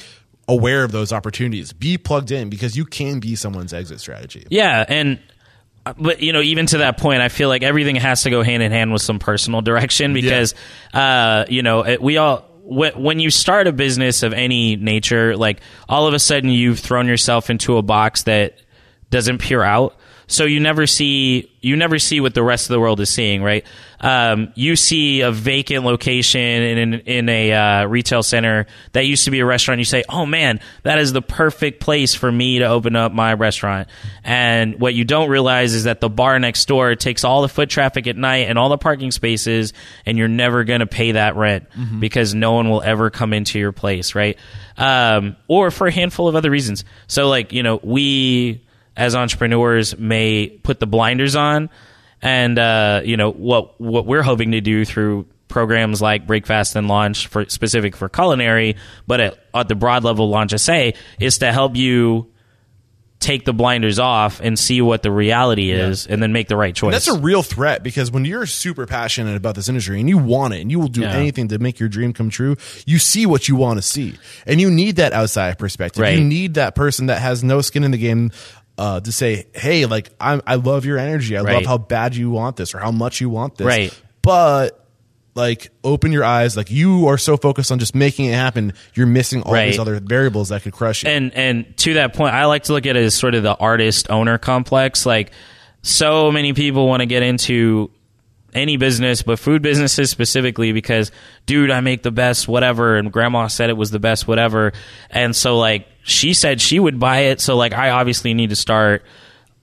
[0.47, 4.83] aware of those opportunities be plugged in because you can be someone's exit strategy Yeah,
[4.87, 5.19] and
[5.83, 8.43] uh, but you know, even to that point, I feel like everything has to go
[8.43, 10.53] hand in hand with some personal direction because
[10.93, 12.47] uh, you know it, we all.
[12.63, 17.07] When you start a business of any nature, like all of a sudden you've thrown
[17.07, 18.59] yourself into a box that
[19.09, 19.95] doesn't peer out,
[20.27, 23.43] so you never see you never see what the rest of the world is seeing,
[23.43, 23.65] right?
[23.99, 29.31] Um, you see a vacant location in in a uh, retail center that used to
[29.31, 29.79] be a restaurant.
[29.79, 33.33] You say, "Oh man, that is the perfect place for me to open up my
[33.33, 33.87] restaurant."
[34.23, 37.69] And what you don't realize is that the bar next door takes all the foot
[37.69, 39.73] traffic at night and all the parking spaces,
[40.05, 41.67] and you're never going to pay that rent
[41.99, 44.37] because no one will ever come into your place, right?
[44.77, 46.85] Um, or for a handful of other reasons.
[47.07, 48.61] So, like you know, we
[49.01, 51.69] as entrepreneurs may put the blinders on
[52.21, 56.87] and uh, you know what what we're hoping to do through programs like Breakfast and
[56.87, 58.75] launch for specific for culinary
[59.07, 62.27] but at, at the broad level launch SA is to help you
[63.19, 66.73] take the blinders off and see what the reality is and then make the right
[66.73, 70.17] choice That's a real threat because when you're super passionate about this industry and you
[70.17, 71.13] want it and you will do Yeah.
[71.13, 72.55] anything to make your dream come true,
[72.87, 74.15] you see what you want to see.
[74.47, 76.01] And you need that outside perspective.
[76.01, 76.17] Right.
[76.17, 78.31] You need that person that has no skin in the game
[78.77, 81.37] uh, to say, hey, like I I love your energy.
[81.37, 83.67] I love how bad you want this or how much you want this.
[83.67, 84.01] Right.
[84.21, 84.77] But
[85.33, 86.57] like open your eyes.
[86.57, 89.67] Like you are so focused on just making it happen, you're missing all Right.
[89.67, 91.09] these other variables that could crush you.
[91.09, 93.55] and and to that point, I like to look at it as sort of the
[93.55, 95.05] artist owner complex.
[95.05, 95.31] Like
[95.83, 97.91] so many people want to get into
[98.53, 101.09] any business, but food businesses specifically because,
[101.45, 104.73] dude, I make the best whatever, and grandma said it was the best whatever,
[105.09, 108.55] and so like she said she would buy it, so like I obviously need to
[108.55, 109.03] start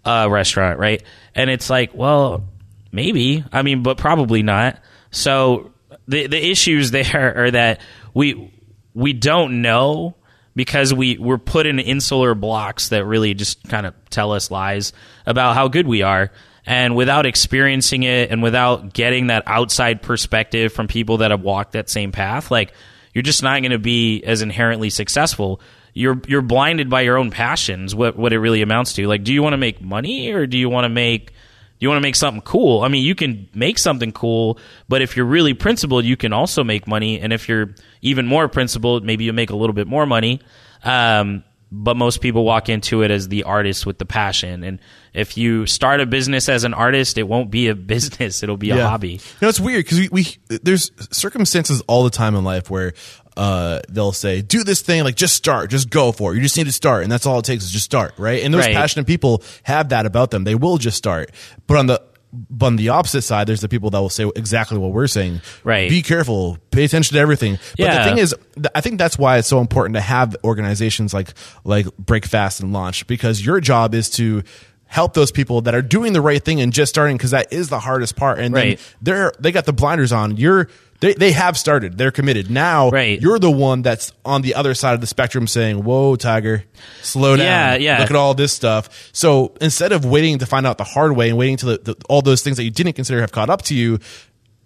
[0.05, 1.03] a restaurant, right?
[1.35, 2.45] And it's like, well,
[2.93, 3.45] maybe.
[3.53, 4.81] I mean, but probably not.
[5.11, 5.73] So
[6.07, 7.81] the the issues there are that
[8.15, 8.53] we
[8.95, 10.17] we don't know
[10.55, 14.93] because we we're put in insular blocks that really just kind of tell us lies
[15.27, 16.31] about how good we are.
[16.67, 21.73] And without experiencing it and without getting that outside perspective from people that have walked
[21.73, 22.75] that same path, like
[23.15, 25.61] you're just not going to be as inherently successful.
[25.95, 27.95] You're you're blinded by your own passions.
[27.95, 29.07] What what it really amounts to.
[29.07, 31.33] Like, do you want to make money or do you want to make
[31.79, 32.83] do you want to make something cool?
[32.83, 36.65] I mean, you can make something cool, but if you're really principled, you can also
[36.65, 37.21] make money.
[37.21, 40.41] And if you're even more principled, maybe you make a little bit more money.
[40.83, 44.65] Um, but most people walk into it as the artist with the passion.
[44.65, 44.81] And
[45.13, 48.71] if you start a business as an artist, it won't be a business; it'll be
[48.71, 49.13] a hobby.
[49.13, 50.27] You know, it's weird because we, we
[50.63, 52.95] there's circumstances all the time in life where
[53.39, 56.37] uh, they'll say, "Do this thing, like just start, just go for it.
[56.37, 58.43] You just need to start, and that's all it takes is just start." Right?
[58.45, 58.75] And those Right.
[58.75, 60.45] passionate people have that about them.
[60.45, 61.31] They will just start.
[61.67, 64.77] But on the but on the opposite side, there's the people that will say exactly
[64.77, 65.41] what we're saying.
[65.65, 65.89] Right.
[65.89, 66.59] Be careful.
[66.71, 67.59] Pay attention to everything.
[67.79, 67.99] But Yeah.
[68.05, 68.35] the thing is,
[68.75, 71.33] I think that's why it's so important to have organizations like
[71.65, 74.43] like Break Fast and Launch because your job is to
[74.91, 77.69] help those people that are doing the right thing and just starting because that is
[77.71, 78.39] the hardest part.
[78.41, 78.79] And Right.
[79.01, 80.37] then they're they got the blinders on.
[80.37, 80.69] You're
[81.01, 81.97] they, they have started.
[81.99, 82.51] They're committed.
[82.51, 83.21] Now Right.
[83.21, 86.65] you're the one that's on the other side of the spectrum saying, Whoa, Tiger,
[87.03, 87.47] slow down.
[87.47, 88.01] Yeah, yeah.
[88.01, 89.11] Look at all this stuff.
[89.13, 91.97] So instead of waiting to find out the hard way and waiting till the, the,
[92.09, 93.99] all those things that you didn't consider have caught up to you,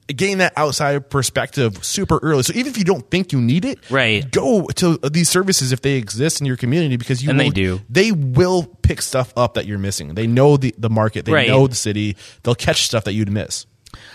[0.09, 2.43] gain that outside perspective super early.
[2.43, 4.29] So even if you don't think you need it, Right.
[4.31, 7.81] go to these services if they exist in your community because you And they do.
[7.89, 10.15] They will pick stuff up that you're missing.
[10.15, 11.25] They know the, the market.
[11.25, 11.49] They Right.
[11.49, 12.17] know the city.
[12.43, 13.65] They'll catch stuff that you'd miss.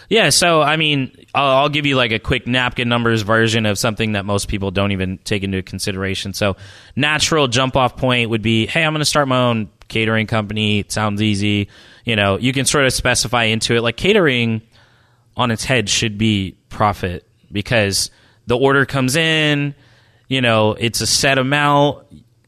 [0.09, 3.77] Yeah, so I mean, I'll, I'll give you like a quick napkin numbers version of
[3.77, 6.33] something that most people don't even take into consideration.
[6.33, 6.55] So,
[6.95, 10.79] natural jump off point would be, hey, I'm going to start my own catering company.
[10.79, 11.69] It sounds easy.
[12.05, 13.81] You know, you can sort of specify into it.
[13.81, 14.61] Like catering
[15.35, 18.09] on its head should be profit because
[18.47, 19.75] the order comes in,
[20.27, 22.05] you know, it's a set amount.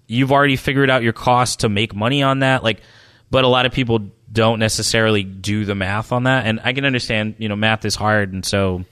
[0.07, 2.63] You've already figured out your cost to make money on that.
[2.63, 2.81] Like,
[3.29, 6.45] but a lot of people don't necessarily do the math on that.
[6.45, 8.33] And I can understand, you know, math is hard.
[8.33, 8.85] And so,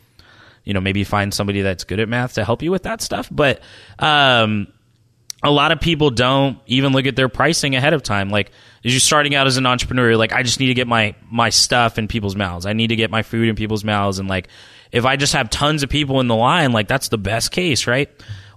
[0.63, 3.29] you know, maybe find somebody that's good at math to help you with that stuff.
[3.31, 3.61] But,
[3.99, 4.67] um,
[5.43, 8.29] a lot of people don't even look at their pricing ahead of time.
[8.29, 8.51] Like,
[8.83, 11.49] as you're starting out as an entrepreneur, like, I just need to get my my
[11.49, 12.65] stuff in people's mouths.
[12.65, 14.17] I need to get my food in people's mouths.
[14.17, 14.47] And like,
[14.91, 17.85] if I just have tons of people in the line, like that's the best case,
[17.85, 18.09] right?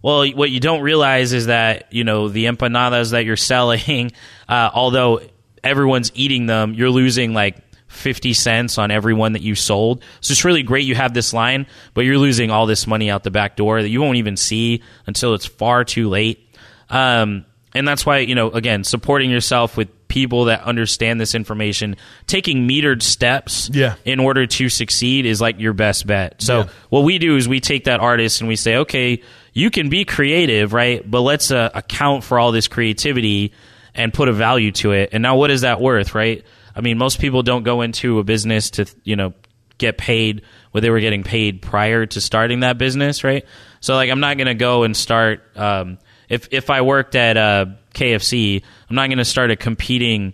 [0.02, 4.12] Well, what you don't realize is that you know the empanadas that you're selling,
[4.48, 5.20] uh, although
[5.64, 10.02] everyone's eating them, you're losing like 50 cents on every one that you sold.
[10.20, 13.24] So it's really great you have this line, but you're losing all this money out
[13.24, 16.48] the back door that you won't even see until it's far too late.
[16.88, 17.44] Um,
[17.74, 21.96] and that's why, you know, again, supporting yourself with people that understand this information,
[22.26, 23.94] taking metered steps Yeah.
[24.04, 26.42] in order to succeed is like your best bet.
[26.42, 26.68] So Yeah.
[26.88, 29.20] what we do is we take that artist and we say, okay,
[29.52, 31.08] you can be creative, right?
[31.08, 33.52] But let's uh, account for all this creativity
[33.94, 35.10] and put a value to it.
[35.12, 36.44] And now what is that worth, right?
[36.74, 39.34] I mean, most people don't go into a business to, you know,
[39.78, 43.44] get paid what they were getting paid prior to starting that business, right?
[43.80, 45.98] So like, I'm not going to go and start, um,
[46.28, 50.32] if, if I worked at, uh, KFC, I'm not going to start a competing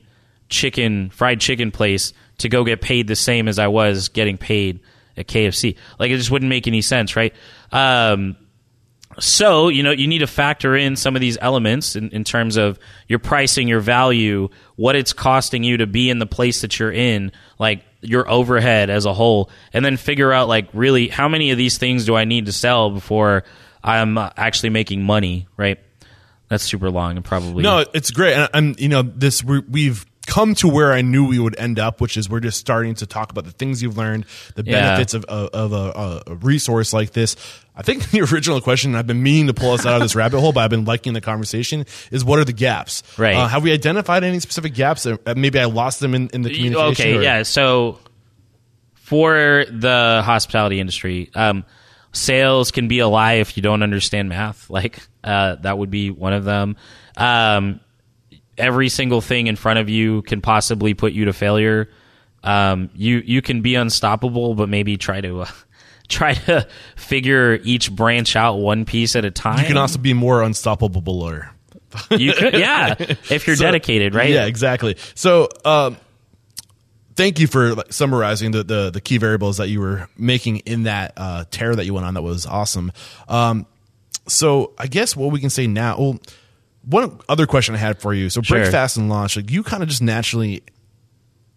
[0.49, 4.81] chicken, fried chicken place to go get paid the same as I was getting paid
[5.16, 5.77] at KFC.
[5.99, 7.35] Like it just wouldn't make any sense, right?
[7.73, 8.37] Um,
[9.19, 12.57] so, you know, you need to factor in some of these elements in, in terms
[12.57, 16.79] of your pricing, your value, what it's costing you to be in the place that
[16.79, 21.29] you're in, like your overhead as a whole, and then figure out, like, really, how
[21.29, 23.45] many of these things do I need to sell before
[23.83, 25.79] I'm uh, actually making money, right?
[26.49, 27.63] That's super long and probably.
[27.63, 31.39] No, it's great, and, you know this we, we've come to where I knew we
[31.39, 34.27] would end up, which is we're just starting to talk about the things you've learned,
[34.55, 34.81] the Yeah.
[34.81, 37.37] benefits of, of, of a, a resource like this.
[37.77, 40.41] I think the original question I've been meaning to pull us out of this rabbit
[40.41, 43.03] hole, but I've been liking the conversation is what are the gaps?
[43.19, 43.37] Right.
[43.37, 45.07] Uh, have we identified any specific gaps?
[45.07, 46.93] Uh, Maybe I lost them in, in the communication.
[47.07, 47.43] Okay, or- yeah.
[47.45, 47.99] So
[48.95, 51.64] for the hospitality industry, um,
[52.12, 54.68] sales can be a lie if you don't understand math.
[54.70, 56.77] Like uh, that would be one of them.
[57.16, 57.81] Um,
[58.59, 61.91] every single thing in front of you can possibly put you to failure.
[62.43, 65.47] Um, you you can be unstoppable, but maybe try to uh,
[66.09, 69.59] try to figure each branch out one piece at a time.
[69.61, 71.33] You can also be more unstoppable.
[72.11, 74.31] you could, yeah, if you're So- dedicated, right?
[74.31, 74.97] Yeah, exactly.
[75.15, 75.97] So, um,
[77.17, 80.85] thank you for like, summarizing the, the the key variables that you were making in
[80.85, 82.15] that uh, tear that you went on.
[82.15, 82.93] That was awesome.
[83.29, 83.67] Um,
[84.29, 85.99] so, I guess what we can say now.
[85.99, 86.19] Well,
[86.89, 88.30] one other question I had for you.
[88.30, 89.37] So, break fast and launch.
[89.37, 90.62] Like you kind of just naturally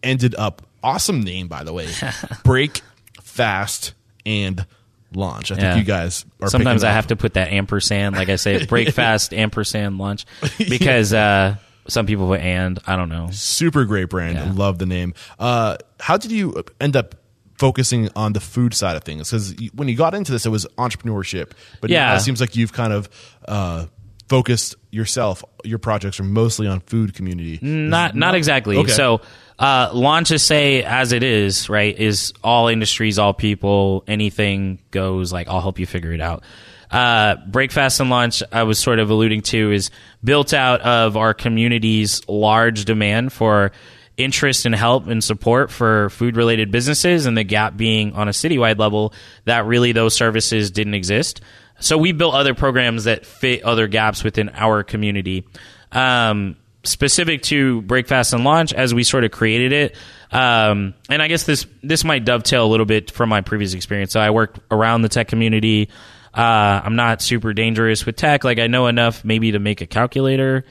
[0.03, 0.61] ended up.
[0.83, 1.87] Awesome name, by the way.
[2.43, 2.81] break
[3.21, 3.93] fast
[4.25, 4.65] and
[5.13, 5.51] launch.
[5.51, 5.75] I think Yeah.
[5.77, 6.49] you guys are.
[6.49, 10.25] Sometimes I have to put that ampersand, like I say, break fast ampersand lunch,
[10.57, 11.55] because uh,
[11.87, 12.79] some people put and.
[12.87, 13.29] I don't know.
[13.31, 14.35] super great brand.
[14.37, 14.51] Yeah.
[14.53, 15.13] Love the name.
[15.37, 17.15] Uh, how did you end up
[17.57, 19.29] focusing on the food side of things?
[19.29, 21.51] Because when you got into this, it was entrepreneurship,
[21.81, 22.15] but Yeah.
[22.15, 23.09] it seems like you've kind of
[23.49, 23.85] uh,
[24.29, 25.43] focused yourself.
[25.63, 27.59] Your projects are mostly on food community.
[27.61, 28.77] Not not exactly.
[28.77, 28.91] Okay.
[28.91, 29.21] So
[29.57, 31.97] uh, Launch SA as it is, right?
[31.97, 35.33] Is all industries, all people, anything goes.
[35.33, 36.43] Like I'll help you figure it out.
[36.89, 39.91] Uh, Break Fast and Launch, I was sort of alluding to, is
[40.23, 43.71] built out of our community's large demand for
[44.17, 48.31] interest and help and support for food related businesses, and the gap being on a
[48.31, 49.13] citywide level
[49.45, 51.41] that really those services didn't exist.
[51.79, 55.45] So we built other programs that fit other gaps within our community.
[55.91, 59.95] Um, specific to Break Fast and Launch, as we sort of created it,
[60.31, 64.11] um, and I guess this this might dovetail a little bit from my previous experience.
[64.11, 65.89] So I worked around the tech community.
[66.33, 68.43] Uh, I'm not super dangerous with tech.
[68.43, 70.65] Like I know enough maybe to make a calculator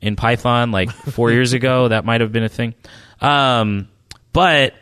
[0.00, 0.70] in Python.
[0.70, 2.74] Like four years ago, that might have been a thing.
[3.20, 3.88] Um,
[4.32, 4.74] but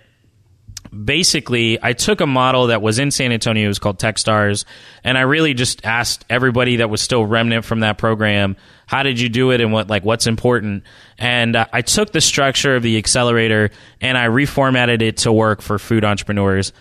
[0.93, 4.65] basically I took a model that was in San Antonio, it was called Techstars,
[5.05, 9.21] and I really just asked everybody that was still remnant from that program, how did
[9.21, 10.85] you do it and what like what's important?
[11.19, 13.71] And uh, I took the structure of the accelerator
[14.01, 16.73] and I reformatted it to work for food entrepreneurs.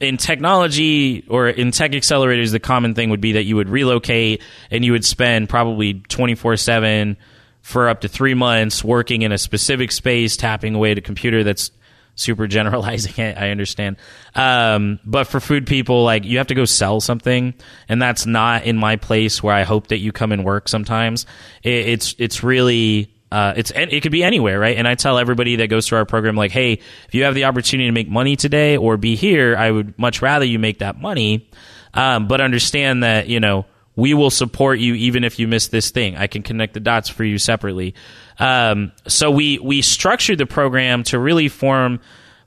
[0.00, 4.42] In technology or in tech accelerators, the common thing would be that you would relocate
[4.70, 7.16] and you would spend probably 24 7
[7.62, 11.44] for up to three months working in a specific space, tapping away at a computer
[11.44, 11.70] that's
[12.20, 13.36] super generalizing it.
[13.36, 13.96] I understand.
[14.34, 17.54] Um, but for food people, like you have to go sell something,
[17.88, 20.68] and that's not in my place where I hope that you come and work.
[20.68, 21.26] Sometimes
[21.62, 23.14] it, it's it's really.
[23.32, 24.76] Uh, it's it could be anywhere, right?
[24.76, 27.44] And I tell everybody that goes through our program, like, hey, if you have the
[27.44, 31.00] opportunity to make money today or be here, I would much rather you make that
[31.00, 31.48] money.
[31.94, 33.66] Um, but understand that you know
[34.00, 36.16] we will support you even if you miss this thing.
[36.16, 37.94] I can connect the dots for you separately.
[38.38, 42.00] Um, so we we structured the program to really form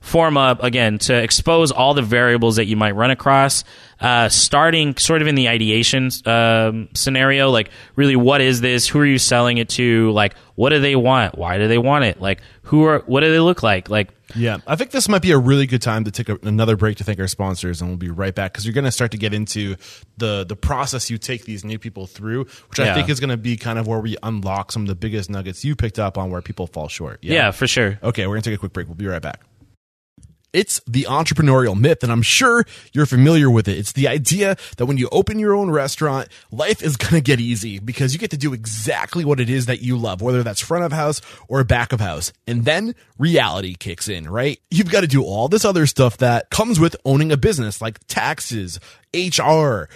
[0.04, 3.64] form up again to expose all the variables that you might run across.
[4.00, 8.86] Uh, starting sort of in the ideation um, scenario, like really, what is this?
[8.86, 10.10] Who are you selling it to?
[10.12, 11.38] Like, what do they want?
[11.38, 12.20] Why do they want it?
[12.20, 12.98] Like, who are?
[13.06, 13.88] What do they look like?
[13.88, 16.76] Like, Yeah, I think this might be a really good time to take a, another
[16.76, 19.10] break to thank our sponsors, and we'll be right back because you're going to start
[19.12, 19.76] to get into
[20.18, 23.38] the the process you take these new people through, which I think is going to
[23.38, 26.30] be kind of where we unlock some of the biggest nuggets you picked up on
[26.30, 27.20] where people fall short.
[27.22, 27.98] yeah, for sure.
[28.02, 28.86] Okay, we're going to take a quick break.
[28.86, 29.40] We'll be right back.
[30.54, 33.76] It's the entrepreneurial myth, and I'm sure you're familiar with it.
[33.76, 37.40] It's the idea that when you open your own restaurant, life is going to get
[37.40, 40.60] easy because you get to do exactly what it is that you love, whether that's
[40.60, 42.32] front of house or back of house.
[42.46, 44.60] And then reality kicks in, right?
[44.70, 47.98] You've got to do all this other stuff that comes with owning a business like
[48.06, 48.78] taxes,
[49.12, 49.88] HR,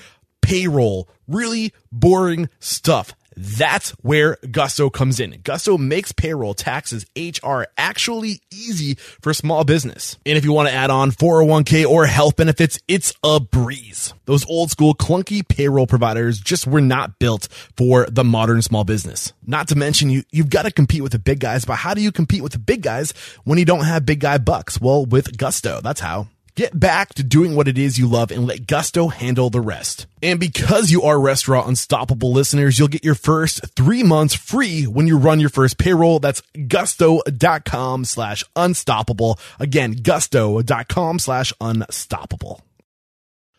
[0.43, 3.15] payroll, really boring stuff.
[3.41, 5.41] That's where Gusto comes in.
[5.45, 10.18] Gusto makes payroll, taxes, HR actually easy for small business.
[10.26, 14.12] And if you want to add on 401k or health benefits, it's a breeze.
[14.24, 19.32] Those old school clunky payroll providers just were not built for the modern small business.
[19.47, 22.03] Not to mention you, you've got to compete with the big guys, but how do
[22.03, 23.14] you compete with the big guys
[23.45, 24.80] when you don't have big guy bucks?
[24.80, 26.26] Well, with Gusto, that's how.
[26.59, 30.09] Get back to doing what it is you love and let Gusto handle the rest.
[30.21, 35.07] And because you are Restaurant Unstoppable listeners, you'll get your first three months free when
[35.07, 36.19] you run your first payroll.
[36.19, 39.39] That's gusto.com slash unstoppable.
[39.61, 42.61] Again, gusto.com slash unstoppable.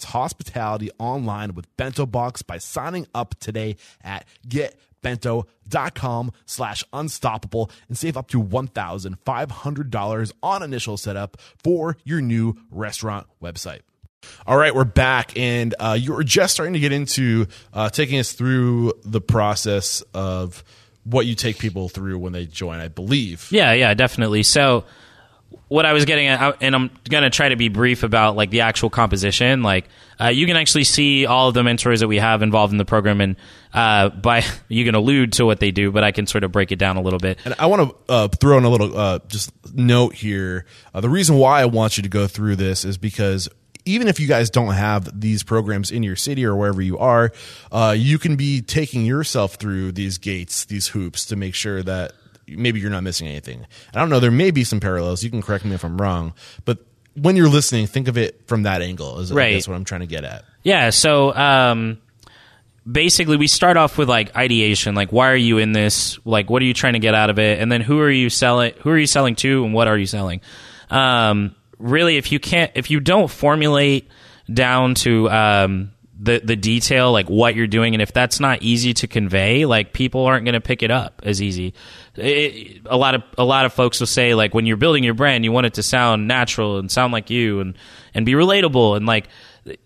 [0.00, 7.96] restaurant's hospitality online with Bento Box by signing up today at getbento.com slash unstoppable and
[7.96, 13.80] save up to $1,500 on initial setup for your new restaurant website.
[14.46, 18.18] All right, we're back, and uh, you were just starting to get into uh, taking
[18.18, 20.62] us through the process of
[21.04, 23.48] what you take people through when they join, I believe.
[23.50, 24.42] Yeah, yeah, definitely.
[24.42, 24.84] So
[25.68, 28.50] what I was getting at, and I'm going to try to be brief about like
[28.50, 29.62] the actual composition.
[29.62, 29.88] Like
[30.20, 32.84] uh, you can actually see all of the mentors that we have involved in the
[32.84, 33.36] program, and
[33.72, 36.72] uh, by you can allude to what they do, but I can sort of break
[36.72, 37.38] it down a little bit.
[37.44, 40.66] And I want to uh, throw in a little uh, just note here.
[40.92, 43.48] Uh, the reason why I want you to go through this is because
[43.84, 47.32] even if you guys don't have these programs in your city or wherever you are,
[47.72, 52.12] uh, you can be taking yourself through these gates, these hoops to make sure that
[52.56, 53.66] maybe you're not missing anything.
[53.94, 54.20] I don't know.
[54.20, 55.22] There may be some parallels.
[55.22, 56.34] You can correct me if I'm wrong,
[56.64, 56.78] but
[57.14, 59.18] when you're listening, think of it from that angle.
[59.20, 59.54] Is Right.
[59.54, 60.44] that's what I'm trying to get at.
[60.62, 60.90] Yeah.
[60.90, 61.98] So um,
[62.90, 66.18] basically, we start off with like ideation, like why are you in this?
[66.24, 67.60] Like what are you trying to get out of it?
[67.60, 68.72] And then who are you selling?
[68.82, 70.40] Who are you selling to, and what are you selling?
[70.88, 74.08] Um, really, if you can't, if you don't formulate
[74.52, 75.92] down to um,
[76.22, 79.94] the the detail, like what you're doing, and if that's not easy to convey, like
[79.94, 81.72] people aren't going to pick it up as easy.
[82.14, 85.14] It, a lot of a lot of folks will say like when you're building your
[85.14, 87.74] brand, you want it to sound natural and sound like you and
[88.12, 89.28] and be relatable and like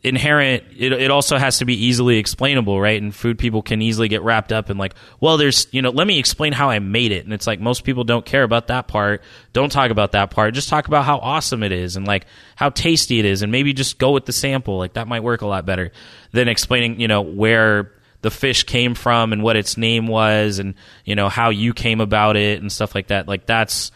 [0.02, 3.00] inherent it, it also has to be easily explainable right?
[3.00, 6.06] And food people can easily get wrapped up in like well there's you know let
[6.06, 7.24] me explain how i made it.
[7.24, 9.22] And it's like most people don't care about that part.
[9.52, 10.54] Don't talk about that part.
[10.54, 13.42] Just talk about how awesome it is and like how tasty it is.
[13.42, 14.78] And maybe just go with the sample.
[14.78, 15.90] Like that might work a lot better
[16.32, 17.90] than explaining you know where
[18.22, 22.00] the fish came from and what its name was and you know how you came
[22.00, 23.28] about it and stuff like that.
[23.28, 23.90] Like that's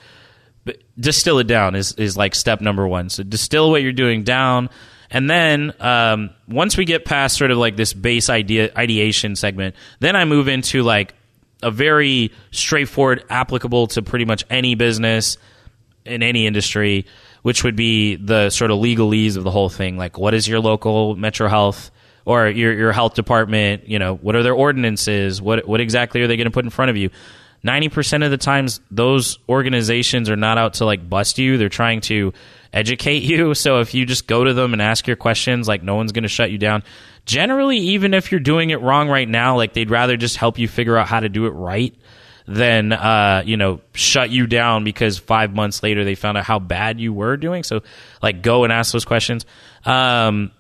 [0.98, 3.08] distill it down is is like step number one.
[3.08, 4.70] So distill what you're doing down,
[5.10, 9.74] and then um, once we get past sort of like this base idea ideation segment,
[10.00, 11.14] then I move into like
[11.62, 15.38] a very straightforward, applicable to pretty much any business
[16.04, 17.06] in any industry,
[17.42, 19.96] which would be the sort of legalese of the whole thing.
[19.96, 21.90] Like, what is your local Metro Health?
[22.24, 25.40] Or your your health department, you know, what are their ordinances?
[25.40, 27.08] What what exactly are they going to put in front of you?
[27.64, 31.58] 90% of the times those organizations are not out to like bust you.
[31.58, 32.32] They're trying to
[32.72, 33.54] educate you.
[33.54, 36.22] So if you just go to them and ask your questions like no one's going
[36.22, 36.82] to shut you down.
[37.24, 40.68] Generally even if you're doing it wrong right now like they'd rather just help you
[40.68, 41.94] figure out how to do it right
[42.48, 46.58] than uh, you know shut you down because five months later they found out how
[46.58, 47.62] bad you were doing.
[47.62, 47.82] So
[48.22, 49.44] like go and ask those questions.
[49.84, 50.50] Um,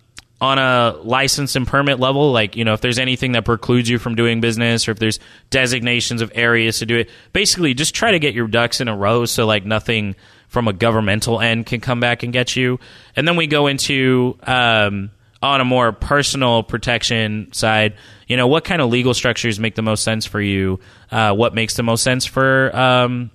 [0.40, 3.98] on a license and permit level, like, you know, if there's anything that precludes you
[3.98, 5.18] from doing business or if there's
[5.50, 8.96] designations of areas to do it, basically just try to get your ducks in a
[8.96, 10.14] row so like nothing
[10.46, 12.78] from a governmental end can come back and get you.
[13.16, 15.10] And then we go into um,
[15.42, 17.94] on a more personal protection side,
[18.28, 20.78] you know, what kind of legal structures make the most sense for you?
[21.10, 23.30] Uh, what makes the most sense for um,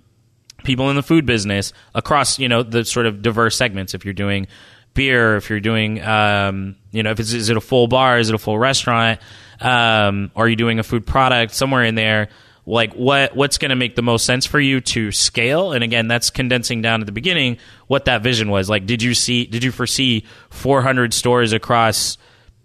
[0.63, 4.13] people in the food business across you know the sort of diverse segments if you're
[4.13, 4.47] doing
[4.93, 8.29] beer if you're doing um, you know if it's is it a full bar is
[8.29, 9.19] it a full restaurant
[9.59, 12.29] um, are you doing a food product somewhere in there
[12.65, 15.73] like what what's going to make the most sense for you to scale?
[15.73, 18.69] And again that's condensing down at the beginning what that vision was.
[18.69, 22.17] Like did you see did you foresee 400 stores across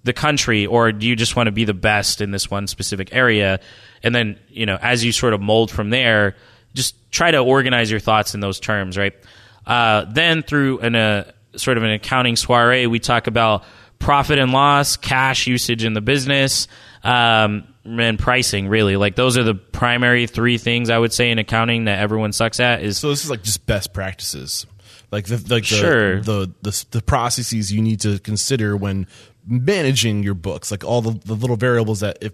[0.05, 3.13] the country or do you just want to be the best in this one specific
[3.13, 3.61] area?
[4.03, 6.37] And then you know as you sort of mold from there
[6.75, 9.15] just try to organize your thoughts in those terms right?
[9.67, 13.65] Uh, then through an, a sort of an accounting soiree we talk about
[13.99, 16.69] profit and loss cash usage in the business
[17.03, 21.39] um, and pricing really like those are the primary three things i would say in
[21.39, 24.67] accounting that everyone sucks at is So this is like just best practices,
[25.11, 26.21] like the like the Sure.
[26.21, 29.07] the, the the processes you need to consider when
[29.47, 32.33] managing your books, like all the, the little variables that if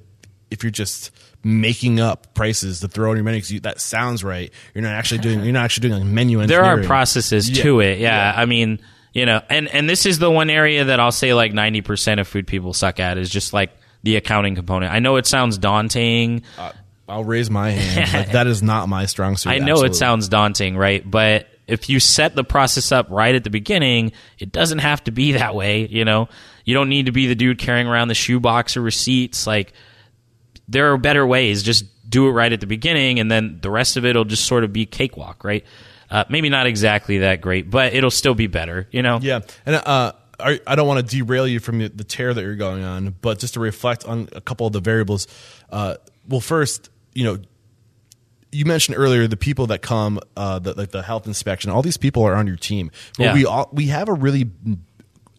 [0.51, 1.11] if you're just
[1.45, 4.53] making up prices to throw in your menu, 'cause you, that sounds right.
[4.75, 6.64] You're not actually doing you're not actually doing like menu engineering.
[6.66, 7.62] there are processes Yeah.
[7.62, 8.33] to it yeah.
[8.37, 8.81] i mean
[9.15, 12.29] you know and and this is the one area that i'll say like 90% of
[12.29, 13.71] food people suck at is just like
[14.03, 16.73] the accounting component i know it sounds daunting uh,
[17.09, 18.12] I'll raise my hand.
[18.12, 19.51] like, that is not my strong suit.
[19.51, 19.91] I know absolutely.
[19.91, 21.09] it sounds daunting, right?
[21.09, 25.11] But if you set the process up right at the beginning, it doesn't have to
[25.11, 25.87] be that way.
[25.87, 26.29] You know,
[26.65, 29.47] you don't need to be the dude carrying around the shoebox or receipts.
[29.47, 29.73] Like,
[30.69, 31.62] there are better ways.
[31.62, 34.47] Just do it right at the beginning, and then the rest of it will just
[34.47, 35.65] sort of be cakewalk, right?
[36.15, 38.87] Uh, maybe not exactly that great, but it'll still be better.
[38.93, 39.19] You know?
[39.21, 42.55] Yeah, and uh, I, I don't want to derail you from the tear that you're
[42.55, 45.27] going on, but just to reflect on a couple of the variables.
[45.71, 45.97] Uh,
[46.29, 47.39] well, first, you know,
[48.53, 51.73] you mentioned earlier the people that come, uh, the, like the health inspection.
[51.73, 53.35] All these people are on your team, but Yeah.
[53.35, 54.51] we all we have a really.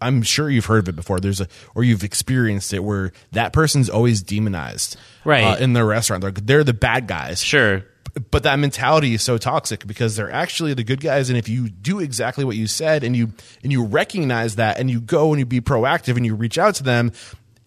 [0.01, 1.21] I'm sure you've heard of it before.
[1.21, 5.43] There's a or you've experienced it where that person's always demonized, Right.
[5.43, 6.21] uh, in their restaurant.
[6.21, 7.85] They're, they're the bad guys, Sure.
[8.31, 11.29] But that mentality is so toxic because they're actually the good guys.
[11.29, 14.89] And if you do exactly what you said and you and you recognize that and
[14.89, 17.11] you go and you be proactive and you reach out to them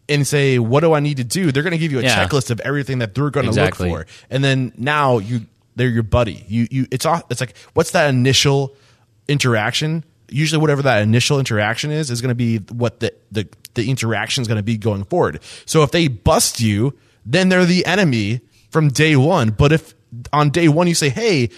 [0.09, 1.53] and say what do i need to do?
[1.53, 2.25] They're going to give you a Yeah.
[2.27, 3.91] checklist of everything that they're going to Exactly.
[3.91, 4.13] look for.
[4.31, 5.43] And then now you
[5.77, 6.45] they're your buddy.
[6.49, 8.75] You you it's off it's like what's that initial
[9.29, 10.05] interaction?
[10.31, 14.43] Usually whatever that initial interaction is is going to be what the the, the interaction
[14.43, 15.41] is going to be going forward.
[15.67, 16.95] So if they bust you
[17.27, 18.41] then they're the enemy
[18.71, 19.51] from day one.
[19.51, 19.95] But if
[20.33, 21.51] on day one you say hey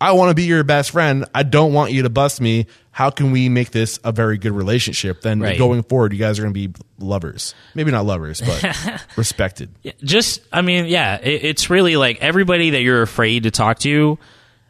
[0.00, 1.24] i want to be your best friend.
[1.34, 2.66] I don't want you to bust me.
[2.90, 5.20] How can we make this a very good relationship?
[5.22, 5.58] Then Right.
[5.58, 7.54] going forward you guys are going to be lovers.
[7.74, 9.70] Maybe not lovers but respected.
[10.02, 14.18] Just i mean yeah it, it's really like everybody that you're afraid to talk to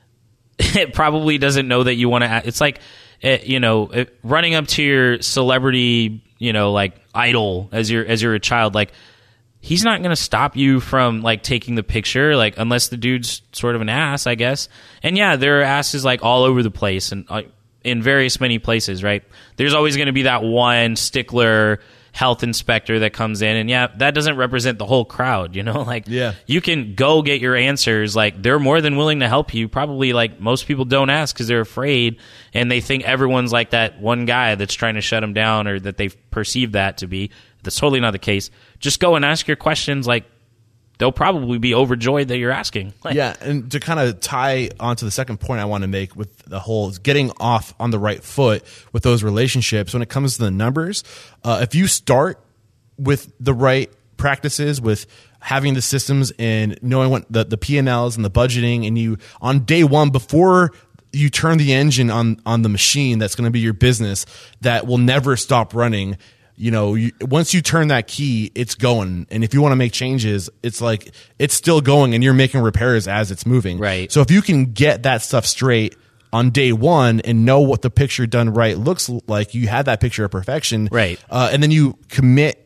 [0.59, 2.81] it probably doesn't know that you want to it's like
[3.23, 8.07] eh, you know eh, running up to your celebrity you know like idol as you're
[8.07, 8.93] as you're a child like
[9.67, 13.43] he's not going to stop you from like taking the picture like unless the dude's
[13.53, 14.69] sort of an ass i guess.
[15.03, 17.43] And yeah there are asses like all over the place and uh,
[17.83, 19.25] in various many places right?
[19.57, 21.81] There's always going to be that one stickler
[22.13, 25.83] health inspector that comes in and yeah that doesn't represent the whole crowd you know?
[25.93, 26.33] Like Yeah.
[26.47, 29.69] you can go get your answers like they're more than willing to help you.
[29.69, 32.19] Probably like most people don't ask because they're afraid
[32.55, 35.79] and they think everyone's like that one guy that's trying to shut them down or
[35.81, 37.31] that they've perceived that to be.
[37.63, 40.25] That's totally not the case just go and ask your questions like
[40.99, 42.93] they'll probably be overjoyed that you're asking.
[43.05, 46.17] Like, yeah, and to kind of tie onto the second point I want to make
[46.17, 50.37] with the whole getting off on the right foot with those relationships when it comes
[50.37, 51.05] to the numbers,
[51.45, 52.41] uh, if you start
[52.99, 55.07] with the right practices with
[55.41, 59.61] having the systems and knowing what the, the P&Ls and the budgeting and you on
[59.61, 60.73] day one before
[61.13, 64.27] you turn the engine on on the machine that's going to be your business
[64.63, 66.17] that will never stop running
[66.57, 69.27] you know you, once you turn that key it's going.
[69.31, 72.61] And if you want to make changes it's like it's still going and you're making
[72.61, 73.79] repairs as it's moving.
[73.79, 74.11] Right.
[74.11, 75.97] so if you can get that stuff straight
[76.33, 80.01] on day one and know what the picture done right looks like you had that
[80.01, 80.89] picture of perfection.
[80.91, 81.23] Right.
[81.31, 82.63] uh, and then you commit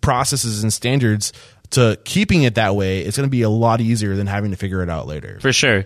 [0.00, 1.32] processes and standards
[1.70, 4.56] to keeping it that way it's going to be a lot easier than having to
[4.56, 5.38] figure it out later.
[5.40, 5.84] For sure.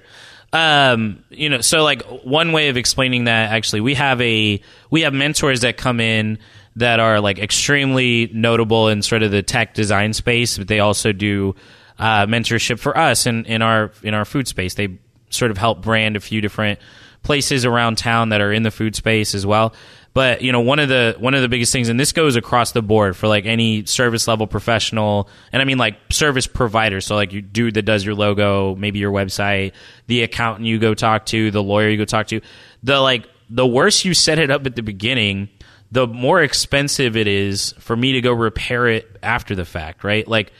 [0.53, 5.01] Um you know so like one way of explaining that actually we have a we
[5.01, 6.39] have mentors that come in
[6.77, 11.13] that are like extremely notable in sort of the tech design space but they also
[11.13, 11.55] do
[11.99, 14.75] uh, mentorship for us in, in our in our food space.
[14.75, 14.99] They
[15.31, 16.79] sort of help brand a few different
[17.23, 19.73] places around town that are in the food space as well.
[20.13, 22.73] But you know one of the one of the biggest things and this goes across
[22.73, 27.01] the board for like any service level professional and i mean like service provider.
[27.01, 29.73] So like you dude that does your logo maybe your website
[30.09, 32.41] the accountant you go talk to the lawyer you go talk to.
[32.83, 35.49] The like the worse you set it up at the beginning
[35.93, 40.27] the more expensive it is for me to go repair it after the fact right?
[40.27, 40.53] Like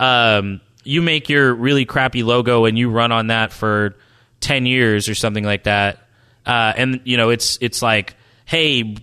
[0.00, 3.96] um you make your really crappy logo and you run on that for
[4.40, 5.98] 10 years or something like that.
[6.46, 8.14] Uh, and you know it's it's like
[8.44, 8.96] hey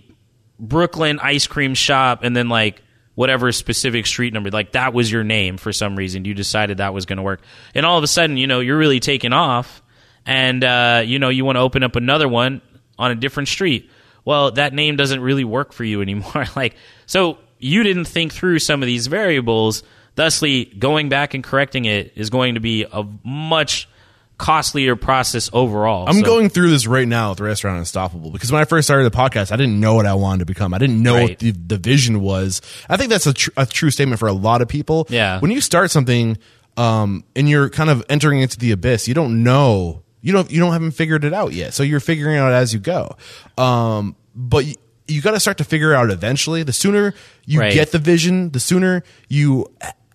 [0.58, 2.82] brooklyn ice cream shop and then like
[3.16, 6.24] whatever specific street number like that was your name for some reason.
[6.24, 7.42] You decided that was going to work.
[7.74, 9.82] And all of a sudden you know you're really taking off
[10.24, 12.62] and uh, you know you want to open up another one
[12.98, 13.90] on a different street
[14.24, 16.74] well that name doesn't really work for you anymore like
[17.06, 19.82] so you didn't think through some of these variables
[20.16, 23.88] thusly going back and correcting it is going to be a much
[24.36, 28.60] costlier process overall I'm So- going through this right now with Restaurant Unstoppable because when
[28.60, 30.74] I first started the podcast, I didn't know what I wanted to become.
[30.74, 31.28] I didn't know Right.
[31.30, 32.60] what the, the vision was.
[32.88, 35.06] I think that's a, tr- a true statement for a lot of people.
[35.08, 35.38] Yeah.
[35.38, 36.36] When you start something
[36.76, 40.02] um, and you're kind of entering into the abyss, you don't know.
[40.24, 40.50] You don't.
[40.50, 41.74] You don't haven't figured it out yet.
[41.74, 43.14] So you're figuring it out as you go.
[43.58, 44.74] Um, but you,
[45.06, 46.62] you got to start to figure out eventually.
[46.62, 47.12] The sooner
[47.44, 47.74] you Right.
[47.74, 49.66] get the vision, the sooner you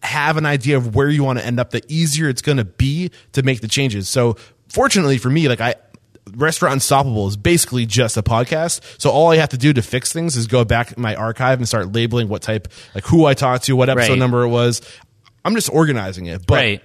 [0.01, 2.65] have an idea of where you want to end up, the easier it's going to
[2.65, 4.09] be to make the changes.
[4.09, 4.35] So
[4.67, 5.75] fortunately for me, like I,
[6.35, 8.81] Restaurant Unstoppable is basically just a podcast.
[8.99, 11.59] So all I have to do to fix things is go back in my archive
[11.59, 14.19] and start labeling what type, like who I talked to, what episode Right.
[14.19, 14.81] number it was.
[15.45, 16.47] I'm just organizing it.
[16.47, 16.83] But right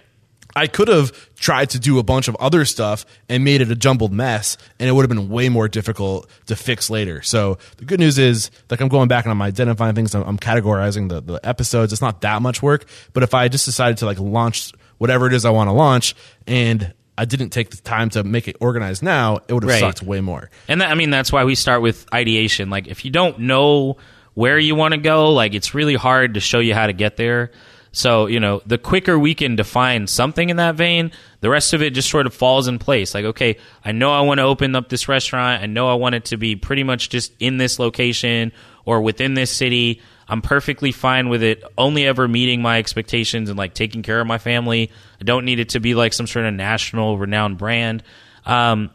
[0.56, 3.74] I could have tried to do a bunch of other stuff and made it a
[3.74, 7.22] jumbled mess, and it would have been way more difficult to fix later.
[7.22, 10.14] So the good news is, like, I'm going back and I'm identifying things.
[10.14, 11.92] I'm, I'm categorizing the, the episodes.
[11.92, 12.84] It's not that much work.
[13.12, 16.14] But if I just decided to like launch whatever it is I want to launch,
[16.46, 19.80] and I didn't take the time to make it organized now, it would have Right.
[19.80, 20.50] sucked way more.
[20.68, 22.70] And that, I mean, that's why we start with ideation.
[22.70, 23.96] Like, if you don't know
[24.34, 27.16] where you want to go, like, it's really hard to show you how to get
[27.16, 27.50] there.
[27.94, 31.80] So, you know, the quicker we can define something in that vein, the rest of
[31.80, 33.14] it just sort of falls in place.
[33.14, 35.62] Like, okay, I know I want to open up this restaurant.
[35.62, 38.50] I know I want it to be pretty much just in this location
[38.84, 40.02] or within this city.
[40.26, 44.26] I'm perfectly fine with it only ever meeting my expectations and like taking care of
[44.26, 44.90] my family.
[45.20, 48.02] I don't need it to be like some sort of national renowned brand.
[48.44, 48.90] Um,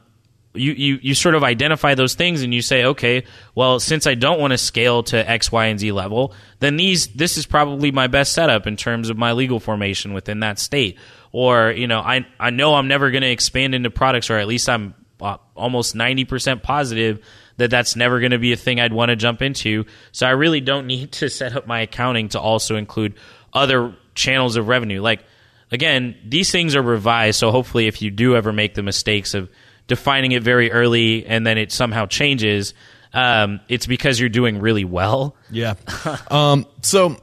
[0.54, 3.24] you, you you sort of identify those things and you say, okay,
[3.54, 7.08] well, since I don't want to scale to X, Y, and Z level, then these
[7.08, 10.97] this is probably my best setup in terms of my legal formation within that state.
[11.32, 14.47] Or you know, I I know I'm never going to expand into products, or at
[14.47, 17.24] least I'm uh, almost ninety percent positive
[17.58, 19.86] that that's never going to be a thing I'd want to jump into.
[20.12, 23.16] So I really don't need to set up my accounting to also include
[23.54, 25.02] other channels of revenue.
[25.02, 25.24] Like
[25.72, 29.47] again, these things are revised, so hopefully, if you do ever make the mistakes of
[29.90, 32.74] defining it very early and then it somehow changes,
[33.14, 35.36] um, it's because you're doing really well.
[35.52, 35.74] Yeah.
[36.32, 37.18] um, so,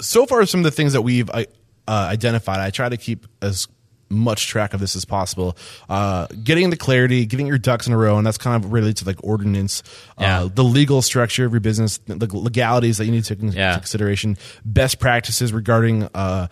[0.00, 1.44] so far, some of the things that we've uh,
[1.86, 3.68] identified, I try to keep as
[4.10, 5.54] much track of this as possible.
[5.88, 8.96] Uh, getting the clarity, getting your ducks in a row, and that's kind of related
[8.98, 9.82] to like ordinance,
[10.18, 10.42] Yeah.
[10.44, 13.56] uh, the legal structure of your business, the legalities that you need to take into
[13.56, 13.74] Yeah.
[13.74, 16.46] consideration, best practices regarding uh, uh,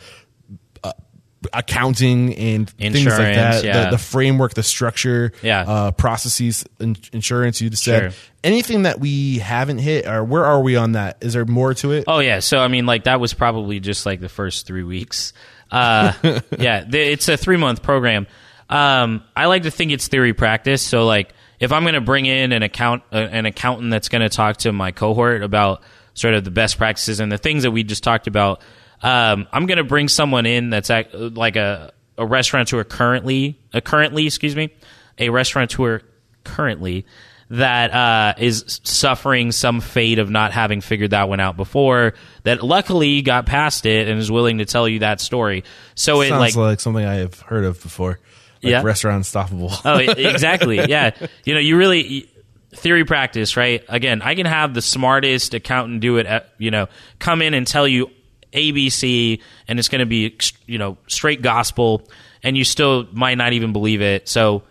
[1.52, 3.84] accounting and things like that, yeah.
[3.84, 5.60] the, the framework, the structure, Yeah.
[5.62, 7.60] uh, processes, in- insurance.
[7.60, 8.20] You just said Sure.
[8.44, 11.18] anything that we haven't hit, or where are we on that?
[11.20, 12.04] Is there more to it?
[12.06, 15.32] Oh yeah, so I mean, like that was probably just like the first three weeks.
[15.70, 16.12] Uh,
[16.58, 18.26] yeah, the, it's a three month program.
[18.68, 20.82] Um, I like to think it's theory practice.
[20.82, 24.22] So like, if I'm going to bring in an account uh, an accountant that's going
[24.22, 25.82] to talk to my cohort about
[26.14, 28.60] sort of the best practices and the things that we just talked about,
[29.02, 33.80] um, I'm going to bring someone in that's act, like a a restaurateur currently, a
[33.80, 34.70] currently, excuse me,
[35.18, 36.00] a restaurateur
[36.44, 37.06] currently
[37.48, 42.14] that uh, is suffering some fate of not having figured that one out before.
[42.42, 45.64] That luckily got past it and is willing to tell you that story.
[45.94, 48.18] So it Sounds like like, something I have heard of before.
[48.62, 48.82] Like Yeah.
[48.82, 49.70] Restaurant Unstoppable.
[49.84, 51.10] oh exactly yeah
[51.44, 52.28] you know you really
[52.74, 56.88] theory practice right again i can have the smartest accountant do it at, you know
[57.18, 58.10] come in and tell you
[58.56, 60.36] abc and it's going to be
[60.66, 62.08] you know straight gospel
[62.42, 64.62] and you still might not even believe it so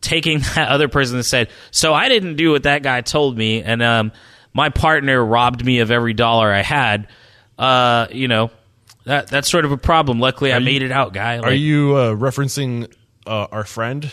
[0.00, 3.62] taking that other person that said so i didn't do what that guy told me
[3.62, 4.12] and um,
[4.52, 7.08] my partner robbed me of every dollar i had
[7.58, 8.50] uh, you know
[9.04, 12.14] that that's sort of a problem luckily i made it out guy Are you uh,
[12.14, 12.92] referencing
[13.26, 14.10] uh, our friend?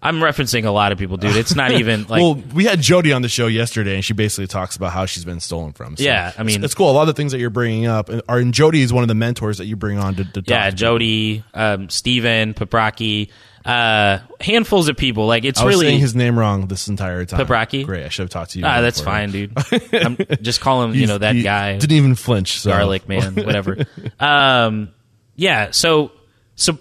[0.00, 1.34] I'm referencing a lot of people, dude.
[1.36, 4.46] It's not even like well, we had Jody on the show yesterday, and she basically
[4.46, 5.96] talks about how she's been stolen from.
[5.96, 6.90] So Yeah, I mean- it's, it's cool.
[6.90, 9.08] A lot of the things that you're bringing up are, and Jody is one of
[9.08, 13.30] the mentors that you bring on to, to yeah, Jody, um, Steven, Paprocki,
[13.64, 15.26] uh, handfuls of people.
[15.26, 17.44] Like it's I was really saying his name wrong this entire time.
[17.44, 17.84] Paprocki?
[17.84, 18.04] Great.
[18.04, 18.64] I should have talked to you.
[18.64, 19.52] ah, that's fine, dude.
[19.92, 22.60] I'm just call him, you know, that guy, didn't even flinch.
[22.60, 22.70] So.
[22.70, 23.84] garlic man, whatever.
[24.20, 24.90] um,
[25.34, 26.12] yeah, so
[26.54, 26.78] so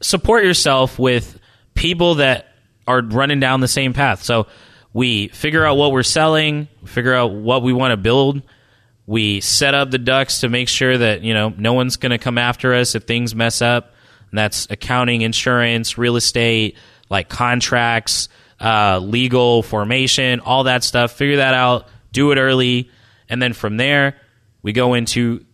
[0.00, 1.38] support yourself with
[1.76, 2.48] people that
[2.88, 4.22] are running down the same path.
[4.24, 4.48] So
[4.92, 8.42] we figure out what we're selling, figure out what we want to build.
[9.06, 12.18] We set up the ducks to make sure that, you know, no one's going to
[12.18, 13.92] come after us if things mess up.
[14.30, 16.76] And that's accounting, insurance, real estate,
[17.08, 18.28] like contracts,
[18.60, 21.12] uh, legal formation, all that stuff.
[21.12, 22.90] Figure that out, do it early.
[23.28, 24.16] And then from there,
[24.62, 25.44] we go into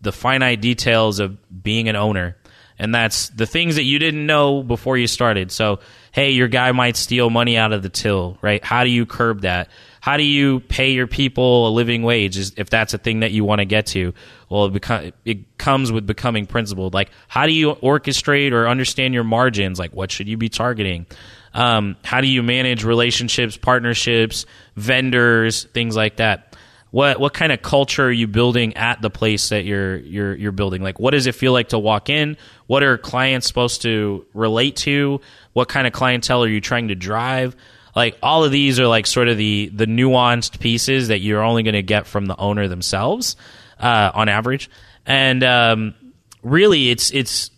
[0.00, 2.36] the finite details of being an owner.
[2.78, 5.52] And that's the things that you didn't know before you started.
[5.52, 5.80] So,
[6.12, 8.64] hey, your guy might steal money out of the till, right?
[8.64, 9.68] How do you curb that?
[10.00, 13.44] How do you pay your people a living wage if that's a thing that you
[13.44, 14.12] want to get to?
[14.48, 16.92] Well, it, it comes with becoming principled.
[16.92, 19.78] Like, how do you orchestrate or understand your margins?
[19.78, 21.06] Like, what should you be targeting?
[21.54, 24.44] Um, how do you manage relationships, partnerships,
[24.74, 26.51] vendors, things like that?
[26.92, 30.52] What what kind of culture are you building at the place that you're you're you're
[30.52, 30.82] building?
[30.82, 32.36] Like what does it feel like to walk in?
[32.66, 35.22] What are clients supposed to relate to?
[35.54, 37.56] What kind of clientele are you trying to drive?
[37.96, 41.62] Like all of these are like sort of the the nuanced pieces that you're only
[41.62, 43.36] going to get from the owner themselves
[43.80, 44.68] uh, on average.
[45.06, 45.94] And um,
[46.42, 47.50] really it's it's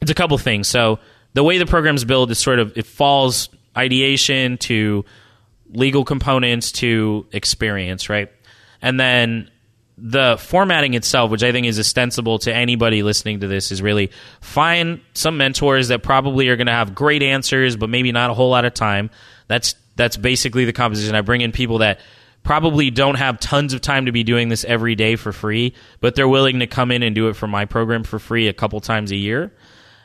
[0.00, 0.68] it's a couple things.
[0.68, 1.00] So
[1.34, 5.04] the way the program's built is sort of it falls ideation to
[5.72, 8.30] legal components to experience right
[8.82, 9.50] and then
[10.02, 14.10] the formatting itself, which I think is ostensible to anybody listening to this, is really
[14.40, 18.34] find some mentors that probably are going to have great answers, but maybe not a
[18.34, 19.10] whole lot of time.
[19.46, 21.14] That's that's basically the composition.
[21.14, 22.00] I bring in people that
[22.42, 26.14] probably don't have tons of time to be doing this every day for free, but
[26.14, 28.80] they're willing to come in and do it for my program for free a couple
[28.80, 29.52] times a year.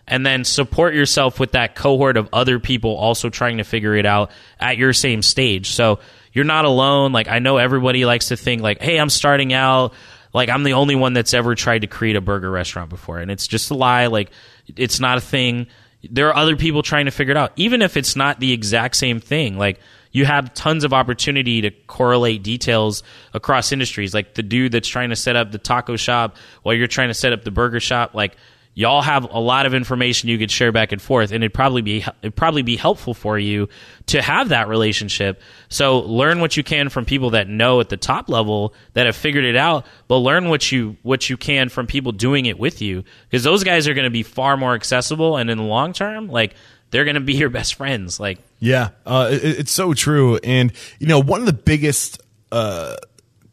[0.07, 4.05] And then support yourself with that cohort of other people also trying to figure it
[4.05, 5.71] out at your same stage.
[5.71, 5.99] So
[6.35, 7.13] you're not alone.
[7.13, 9.93] Like I know everybody likes to think like, "Hey, I'm starting out.
[10.33, 13.31] Like I'm the only one that's ever tried to create a burger restaurant before." And
[13.31, 14.07] it's just a lie.
[14.07, 14.29] Like
[14.75, 15.67] it's not a thing.
[16.03, 18.97] There are other people trying to figure it out, even if it's not the exact
[18.97, 19.57] same thing.
[19.57, 19.79] Like
[20.11, 23.01] you have tons of opportunity to correlate details
[23.33, 24.13] across industries.
[24.13, 27.13] Like the dude that's trying to set up the taco shop while you're trying to
[27.13, 28.13] set up the burger shop.
[28.13, 28.35] Like
[28.75, 31.81] y'all have a lot of information you could share back and forth and it'd probably
[31.81, 33.67] be it'd probably be helpful for you
[34.05, 37.97] to have that relationship so learn what you can from people that know at the
[37.97, 41.87] top level that have figured it out but learn what you what you can from
[41.87, 45.37] people doing it with you because those guys are going to be far more accessible
[45.37, 46.53] and in the long term like
[46.91, 50.37] they're going to be your best friends like Yeah, uh, it, it's so true.
[50.37, 52.21] And you know, one of the biggest
[52.51, 52.95] uh,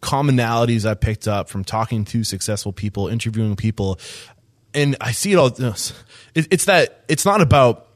[0.01, 3.99] commonalities I picked up from talking to successful people, interviewing people,
[4.75, 5.51] and I see it all.
[6.35, 7.89] It's that it's not about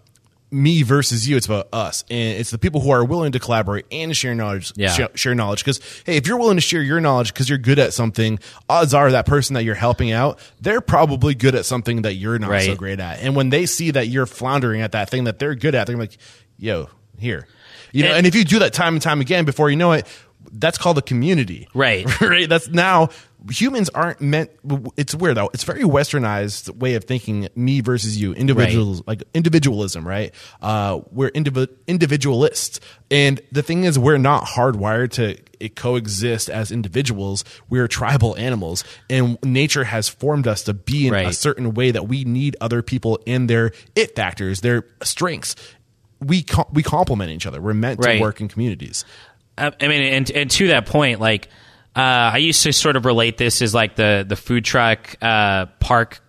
[0.51, 3.87] me versus you; it's about us, and it's the people who are willing to collaborate
[3.91, 4.72] and share knowledge.
[4.77, 4.91] Yeah.
[4.93, 7.79] Share, share knowledge because hey, if you're willing to share your knowledge because you're good
[7.79, 12.03] at something, odds are that person that you're helping out, they're probably good at something
[12.03, 13.20] that you're not so great at.
[13.20, 15.97] And when they see that you're floundering at that thing that they're good at, they're
[15.97, 16.16] like,
[16.59, 17.47] "Yo, here."
[17.93, 19.93] You know, And- and if you do that time and time again before you know
[19.93, 20.07] it,
[20.53, 21.66] that's called a community.
[21.74, 22.20] Right.
[22.20, 22.49] right.
[22.49, 23.09] That's now
[23.51, 24.51] humans aren't meant
[24.97, 25.51] it's weird though.
[25.55, 28.32] It's very westernized way of thinking me versus you.
[28.34, 30.34] Individuals like individualism, right?
[30.61, 32.80] Uh we're indivi- individualists.
[33.11, 37.44] And the thing is we're not hardwired to it coexist as individuals.
[37.68, 42.09] We're tribal animals and nature has formed us to be in a certain way that
[42.09, 45.57] we need other people in their it factors, their strengths.
[46.20, 47.61] We co- we complement each other.
[47.61, 48.16] We're meant Right.
[48.16, 49.05] to work in communities.
[49.59, 51.49] I I mean, and and to that point, like
[51.97, 55.66] uh, I used to sort of relate this as like the the food truck uh,
[55.80, 56.20] park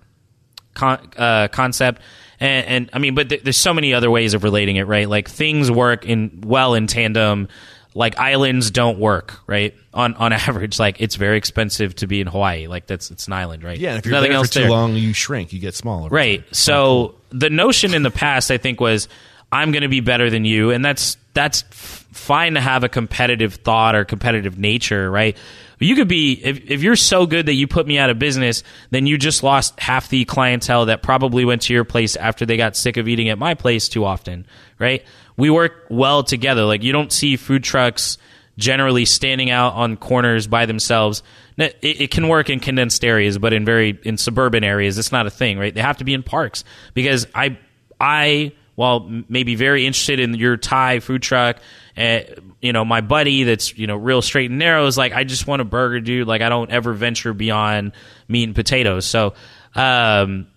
[0.73, 2.01] con- uh, concept,
[2.39, 5.09] and, and I mean, but th- there's so many other ways of relating it, right?
[5.09, 7.49] Like things work in well in tandem.
[7.93, 9.73] Like islands don't work, right?
[9.93, 12.67] On on average, like it's very expensive to be in Hawaii.
[12.67, 13.77] Like that's it's an island, right?
[13.77, 14.69] Yeah, if you're nothing there else for too there.
[14.69, 15.51] long, you shrink.
[15.51, 16.07] You get smaller.
[16.09, 16.45] Right.
[16.55, 19.09] So the notion in the past, I think, was
[19.51, 22.89] I'm going to be better than you, and that's that's f- fine to have a
[22.89, 25.37] competitive thought or competitive nature, right?
[25.77, 28.63] You could be if if you're so good that you put me out of business,
[28.89, 32.57] then you just lost half the clientele that probably went to your place after they
[32.57, 34.47] got sick of eating at my place too often,
[34.79, 35.05] right?
[35.37, 36.63] We work well together.
[36.63, 38.17] Like you don't see food trucks
[38.57, 41.21] generally standing out on corners by themselves.
[41.57, 45.27] It, it can work in condensed areas, but in very in suburban areas, it's not
[45.27, 45.71] a thing, right?
[45.71, 46.63] They have to be in parks
[46.95, 47.59] because I
[48.01, 51.57] I while maybe very interested in your Thai food truck,
[51.97, 52.19] uh,
[52.61, 55.47] you know, my buddy that's you know real straight and narrow is like, I just
[55.47, 56.27] want a burger, dude.
[56.27, 57.93] Like I don't ever venture beyond
[58.27, 59.05] meat and potatoes.
[59.05, 59.33] So.
[59.75, 60.47] Um,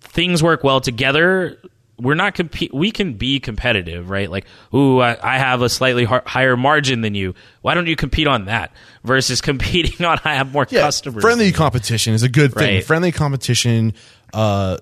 [0.00, 1.58] things work well together
[1.98, 6.04] we're not compete we can be competitive right like ooh i, I have a slightly
[6.04, 8.72] har- higher margin than you why don't you compete on that
[9.04, 12.76] versus competing on i have more Yeah, customers friendly competition is a good thing.
[12.76, 12.84] Right.
[12.84, 13.94] Friendly competition,
[14.32, 14.78] uh,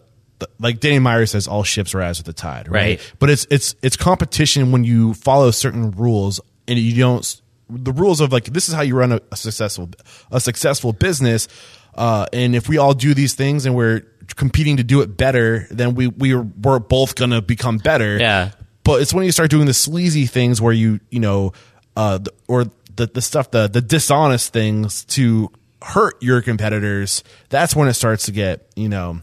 [0.59, 2.99] like Danny Meyer says, all ships rise with the tide, right?
[2.99, 3.13] Right.
[3.19, 7.41] But it's it's it's competition when you follow certain rules and you don't.
[7.71, 9.89] The rules of like this is how you run a, a successful
[10.31, 11.49] a successful business,
[11.95, 14.03] uh, and if we all do these things and we're
[14.37, 18.19] competing to do it better, then we we are, we're both gonna become better.
[18.19, 18.51] Yeah.
[18.85, 21.55] But it's when you start doing the sleazy things where you, you know,
[21.97, 22.65] uh, the, or
[22.95, 27.25] the, the stuff, the, the dishonest things to hurt your competitors.
[27.49, 29.21] That's when it starts to get, you know,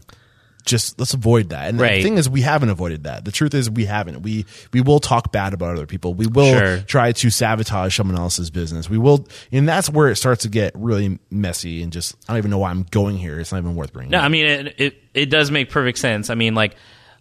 [0.64, 1.68] just let's avoid that.
[1.68, 3.24] And the thing is, we haven't avoided that.
[3.24, 4.22] The truth is, we haven't.
[4.22, 6.14] We we will talk bad about other people.
[6.14, 6.78] We will Sure.
[6.80, 8.88] try to sabotage someone else's business.
[8.88, 11.82] We will, and that's where it starts to get really messy.
[11.82, 13.38] And just I don't even know why I'm going here.
[13.40, 14.10] It's not even worth bringing.
[14.10, 14.24] No, up.
[14.24, 14.96] I mean it, it.
[15.14, 16.30] It does make perfect sense.
[16.30, 16.74] I mean, like,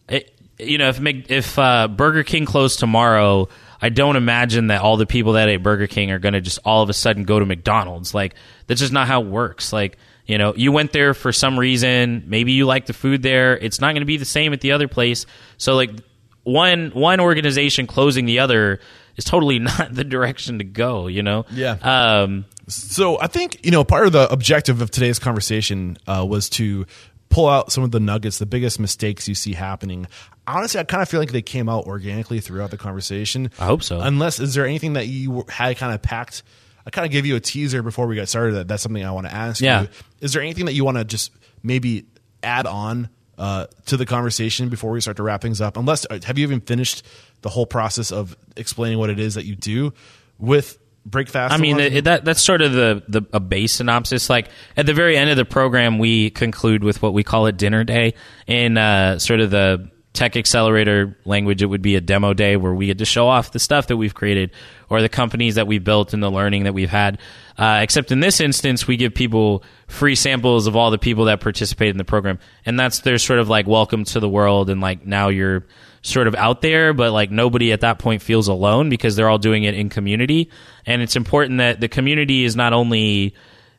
[0.08, 3.50] it, you know, if if uh, Burger King closed tomorrow,
[3.82, 6.60] I don't imagine that all the people that ate Burger King are going to just
[6.64, 8.14] all of a sudden go to McDonald's.
[8.14, 8.36] Like,
[8.68, 9.74] that's just not how it works.
[9.74, 9.98] Like,
[10.32, 12.24] you know, you went there for some reason.
[12.26, 13.58] Maybe you like the food there.
[13.58, 15.26] It's not going to be the same at the other place.
[15.58, 15.92] So, like,
[16.44, 18.80] one one organization closing the other
[19.18, 21.08] is totally not the direction to go.
[21.08, 21.46] You know?
[21.52, 21.74] Yeah.
[21.82, 26.50] Um, So I think you know part of the objective of today's conversation uh, was
[26.52, 26.86] to
[27.30, 30.08] pull out some of the nuggets, the biggest mistakes you see happening.
[30.48, 33.52] Honestly, I kind of feel like they came out organically throughout the conversation.
[33.60, 34.00] I hope so.
[34.00, 36.44] Unless is there anything that you had kind of packed
[36.86, 38.54] I kind of gave you a teaser before we got started.
[38.56, 39.84] That that's something I want to ask Yeah.
[39.84, 39.88] you.
[40.22, 41.32] Is there anything that you want to just
[41.64, 42.06] maybe
[42.44, 45.78] add on uh, to the conversation before we start to wrap things up?
[45.78, 47.06] Unless uh, have you even finished
[47.42, 49.94] the whole process of explaining what it is that you do
[50.38, 51.52] with Breakfast?
[51.52, 54.30] I mean, it, that that's sort of the, the a base synopsis.
[54.30, 57.52] Like at the very end of the program, we conclude with what we call a
[57.52, 58.14] dinner day.
[58.46, 62.74] In uh, sort of the tech accelerator language, it would be a demo day where
[62.74, 64.52] we get to show off the stuff that we've created
[64.92, 67.18] or the companies that we've built and the learning that we've had.
[67.58, 71.40] Uh, except in this instance, we give people free samples of all the people that
[71.40, 74.82] participate in the program, and that's their sort of like welcome to the world, and
[74.82, 75.66] like now you're
[76.02, 79.38] sort of out there, but like nobody at that point feels alone because they're all
[79.38, 80.50] doing it in community.
[80.86, 83.36] And it's important that the community is not only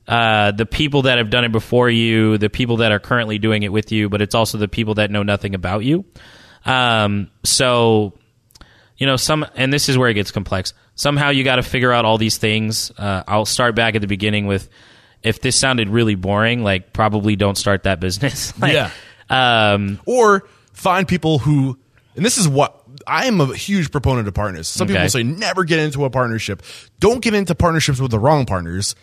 [0.09, 3.65] uh, the people that have done it before you, the people that are currently doing
[3.65, 6.05] it with you, but it's also the people that know nothing about you.
[6.65, 8.15] Um, so,
[8.97, 10.75] you know, some, and this is where it gets complex.
[10.95, 12.91] Somehow you got to figure out all these things.
[12.97, 14.69] Uh, I'll start back at the beginning with
[15.23, 18.53] if this sounded really boring, like probably don't start that business.
[18.61, 18.91] Like, Yeah.
[19.31, 21.79] Um, or find people who
[22.15, 24.69] and this is what I am a huge proponent of partners.
[24.69, 24.95] Some Okay.
[24.95, 26.63] people say never get into a partnership.
[27.01, 28.95] Don't get into partnerships with the wrong partners.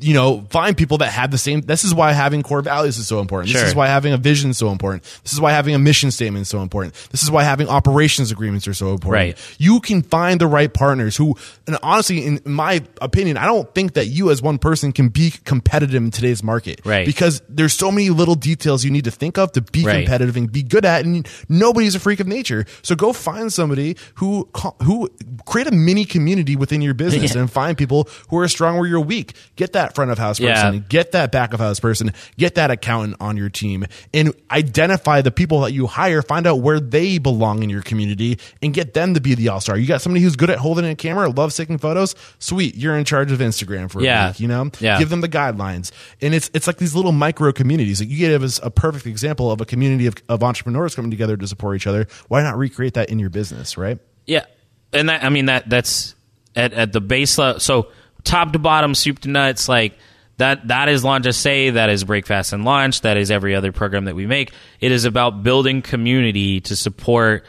[0.00, 1.60] You know, find people that have the same.
[1.62, 3.52] This is why having core values is so important.
[3.52, 5.02] This is why having a vision is so important.
[5.22, 6.94] This is why having a mission statement is so important.
[7.10, 9.12] This is why having operations agreements are so important.
[9.12, 9.56] Right.
[9.58, 11.36] You can find the right partners who,
[11.66, 15.32] and honestly, in my opinion, I don't think that you as one person can be
[15.44, 16.80] competitive in today's market.
[16.84, 17.06] Right.
[17.06, 20.04] Because there's so many little details you need to think of to be Right.
[20.04, 22.64] competitive and be good at, and nobody's a freak of nature.
[22.82, 24.48] So go find somebody who
[24.82, 25.08] who
[25.46, 27.42] create a mini community within your business Yeah.
[27.42, 29.34] and find people who are strong where you're weak.
[29.56, 30.54] Get that front of house Yeah.
[30.54, 35.20] person, get that back of house person, get that accountant on your team, and identify
[35.22, 36.22] the people that you hire.
[36.22, 39.60] Find out where they belong in your community and get them to be the all
[39.60, 39.76] star.
[39.76, 42.14] You got somebody who's good at holding a camera, loves taking photos.
[42.38, 44.40] Sweet, you're in charge of Instagram for a week.
[44.40, 44.98] You know, Yeah.
[44.98, 48.00] give them the guidelines, and it's it's like these little micro communities.
[48.00, 51.36] Like you give us a perfect example of a community of, of entrepreneurs coming together
[51.36, 52.06] to support each other.
[52.28, 53.98] Why not recreate that in your business, right?
[54.26, 54.44] Yeah,
[54.92, 56.14] and that I mean that that's
[56.54, 57.60] at at the base level.
[57.60, 57.88] So
[58.26, 59.98] top to bottom, soup to nuts, like
[60.36, 60.68] that.
[60.68, 61.70] That is Launch SA.
[61.72, 63.00] That is Break Fast and Launch.
[63.00, 64.52] That is every other program that we make.
[64.80, 67.44] It is about building community to support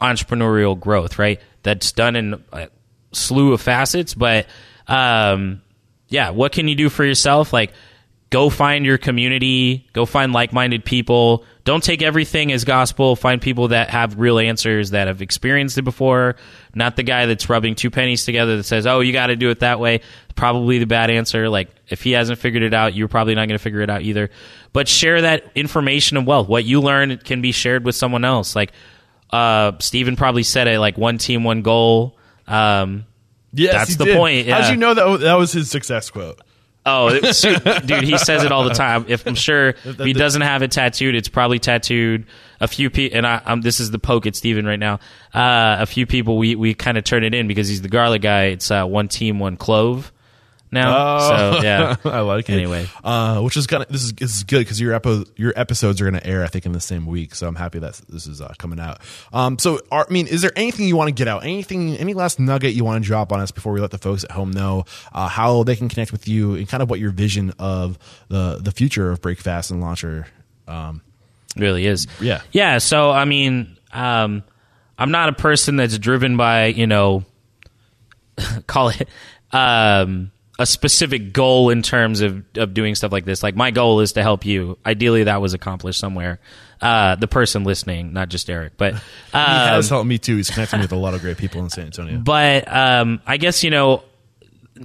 [0.00, 1.18] entrepreneurial growth.
[1.18, 1.40] Right.
[1.62, 2.68] That's done in a
[3.12, 4.46] slew of facets, but
[4.88, 5.62] um,
[6.08, 7.52] yeah, what can you do for yourself?
[7.52, 7.72] Like
[8.30, 11.44] go find your community, go find like-minded people.
[11.64, 13.14] Don't take everything as gospel.
[13.14, 16.34] Find people that have real answers that have experienced it before,
[16.74, 19.50] not the guy that's rubbing two pennies together that says, "Oh, you got to do
[19.50, 20.00] it that way."
[20.34, 21.48] Probably the bad answer.
[21.48, 24.02] Like if he hasn't figured it out, you're probably not going to figure it out
[24.02, 24.30] either.
[24.72, 26.48] But share that information and wealth.
[26.48, 28.56] What you learn can be shared with someone else.
[28.56, 28.72] Like
[29.30, 32.16] uh Steven probably said it like one team, one goal.
[32.48, 33.06] Um
[33.54, 34.16] Yes, That's he the did.
[34.16, 34.62] point, yeah.
[34.62, 36.40] How'd you know that that was his success quote?
[36.84, 39.06] Oh, dude, he says it all the time.
[39.08, 42.26] If I'm sure if he doesn't have it tattooed, it's probably tattooed.
[42.60, 44.94] A few people, and I'm this is the poke at Steven right now.
[45.34, 48.22] Uh, a few people, we we kind of turn it in because he's the garlic
[48.22, 48.46] guy.
[48.46, 50.12] It's uh, one team, one clove.
[50.72, 52.54] Now, so yeah, I like it.
[52.54, 52.88] Anyway.
[53.04, 56.00] uh, which is kind of this is this is good because your epi- your episodes
[56.00, 57.34] are going to air, I think, in the same week.
[57.34, 59.00] So I'm happy that this is uh, coming out.
[59.34, 61.44] Um, so are, I mean, is there anything you want to get out?
[61.44, 64.24] Anything, any last nugget you want to drop on us before we let the folks
[64.24, 67.10] at home know uh, how they can connect with you and kind of what your
[67.10, 67.98] vision of
[68.28, 70.26] the the future of Break Fast and Launcher?
[70.66, 71.02] Um,
[71.54, 72.06] really is.
[72.18, 72.40] Yeah.
[72.50, 72.78] yeah.
[72.78, 74.42] So I mean, um,
[74.96, 77.24] I'm not a person that's driven by you know,
[78.66, 79.06] call it
[79.52, 80.30] um,
[80.62, 83.42] a specific goal in terms of of doing stuff like this.
[83.42, 84.78] Like my goal is to help you.
[84.86, 86.38] Ideally, that was accomplished somewhere.
[86.80, 89.00] Uh, the person listening, not just Eric, but he
[89.34, 90.36] um, has helped me too.
[90.36, 92.18] He's connecting with a lot of great people in San Antonio.
[92.18, 94.04] but um, I guess you know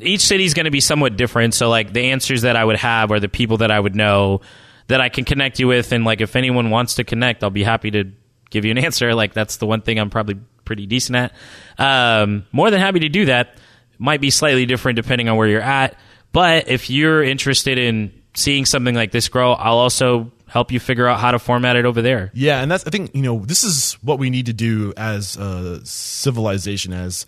[0.02, 1.54] each city's going to be somewhat different.
[1.54, 4.42] So like the answers that I would have are the people that I would know
[4.88, 7.64] that I can connect you with, and like if anyone wants to connect, I'll be
[7.64, 8.06] happy to
[8.50, 9.14] give you an answer.
[9.14, 11.34] Like that's the one thing I'm probably pretty decent at.
[11.78, 13.60] Um, more than happy to do that.
[14.00, 15.98] Might be slightly different depending on where you're at,
[16.32, 21.08] but if you're interested in seeing something like this grow, I'll also help you figure
[21.08, 22.32] out how to format it over there.
[22.34, 25.36] Yeah, and that's I think you know this is what we need to do as
[25.38, 27.26] a civilization, as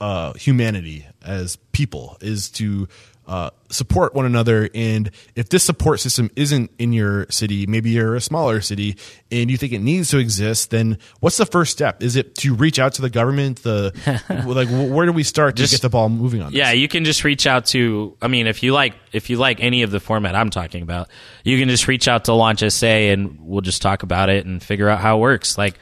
[0.00, 2.88] uh, humanity, as people, is to
[3.26, 4.68] uh, support one another.
[4.74, 8.96] And if this support system isn't in your city, maybe you're a smaller city,
[9.32, 12.02] and you think it needs to exist, then what's the first step?
[12.02, 13.62] Is it to reach out to the government?
[13.62, 13.92] The
[14.46, 16.52] like, where do we start to Just- get the ball moving on?
[16.52, 16.58] This?
[16.58, 18.16] Yeah, you can just reach out to.
[18.22, 21.08] I mean, if you like, if you like any of the format I'm talking about,
[21.42, 24.62] you can just reach out to Launch SA, and we'll just talk about it and
[24.62, 25.58] figure out how it works.
[25.58, 25.78] Like,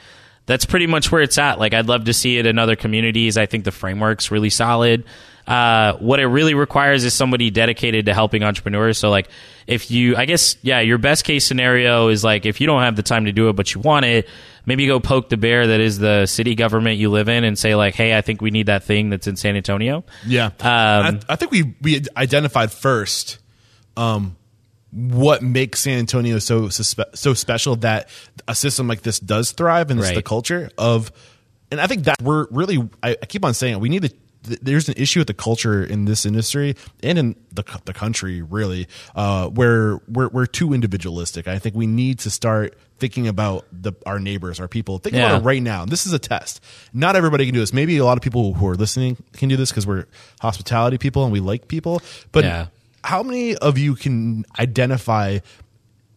[0.46, 1.58] that's pretty much where it's at.
[1.58, 3.38] Like I'd love to see it in other communities.
[3.38, 5.04] I think the framework's really solid.
[5.46, 8.96] Uh, what it really requires is somebody dedicated to helping entrepreneurs.
[8.96, 9.28] So like
[9.66, 12.96] if you, I guess, yeah, your best case scenario is like if you don't have
[12.96, 14.26] the time to do it, but you want it,
[14.64, 17.74] maybe go poke the bear that is the city government you live in and say
[17.74, 20.04] like, hey, I think we need that thing that's in San Antonio.
[20.26, 23.38] Yeah, Um, I, I think we we identified first
[23.96, 24.36] um,
[24.92, 28.08] what makes San Antonio so suspe- so special that
[28.48, 31.12] a system like this does thrive, and it's the culture of.
[31.70, 32.88] And I think that we're really.
[33.02, 34.14] I, I keep on saying it, we need to.
[34.44, 38.42] Th- There's an issue with the culture in this industry and in the the country,
[38.42, 41.48] really, uh, where we're we're too individualistic.
[41.48, 44.98] I think we need to start thinking about the our neighbors, our people.
[44.98, 45.26] Think Yeah.
[45.28, 45.84] about it right now.
[45.84, 46.60] This is a test.
[46.92, 47.72] Not everybody can do this.
[47.72, 50.06] Maybe a lot of people who are listening can do this because we're
[50.40, 52.00] hospitality people and we like people.
[52.32, 52.66] But Yeah.
[53.02, 55.38] how many of you can identify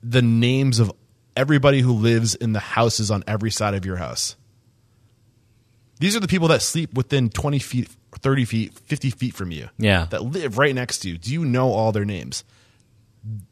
[0.04, 0.92] the names of
[1.36, 4.36] everybody who lives in the houses on every side of your house?
[6.00, 9.70] These are the people that sleep within 20 feet, 30 feet, 50 feet from you.
[9.78, 10.06] Yeah.
[10.10, 11.18] That live right next to you.
[11.18, 12.44] Do you know all their names?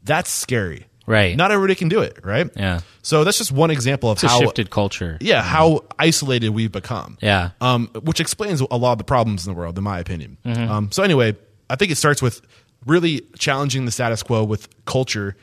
[0.04, 0.86] That's scary.
[1.06, 1.36] Right.
[1.36, 2.50] Not everybody can do it, right?
[2.56, 2.80] Yeah.
[3.02, 5.18] So that's just one example of It's how shifted culture.
[5.20, 7.16] yeah, how isolated we've become.
[7.20, 7.50] Yeah.
[7.60, 10.36] Um, which explains a lot of the problems in the world, in my opinion.
[10.44, 10.70] Mm-hmm.
[10.70, 11.36] Um, so anyway,
[11.70, 12.40] I think it starts with
[12.86, 15.36] really challenging the status quo with culture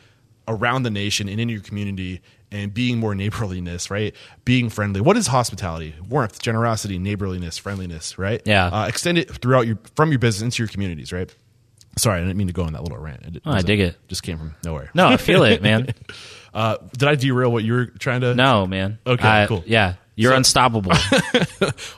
[0.49, 2.21] around the nation and in your community
[2.53, 4.15] and being more neighborliness, right?
[4.45, 5.01] Being friendly.
[5.01, 5.95] What is hospitality?
[6.07, 8.41] Warmth, generosity, neighborliness, friendliness, right?
[8.45, 8.67] Yeah.
[8.67, 11.33] Uh, extend it throughout your from your business into your communities, right?
[11.97, 13.39] Sorry, I didn't mean to go on that little rant.
[13.45, 13.97] Oh, I dig it.
[14.07, 14.89] Just came from nowhere.
[14.95, 15.89] No, I feel it, man.
[16.53, 18.35] Uh, did I derail what you were trying to?
[18.35, 18.99] No, man.
[19.07, 19.63] Okay, I- cool.
[19.65, 20.91] Yeah, you're unstoppable.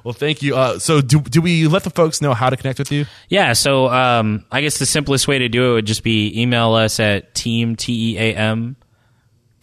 [0.06, 0.56] Well, thank you.
[0.56, 3.06] Uh, so, do, do we let the folks know how to connect with you?
[3.28, 6.74] yeah, so um, I guess the simplest way to do it would just be email
[6.74, 8.78] us at team t e a m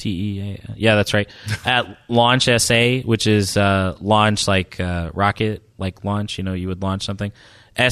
[0.02, 1.28] t e a yeah that's right
[1.64, 2.80] at launch sa
[3.10, 7.32] which is uh, launch like uh, rocket like launch you know you would launch something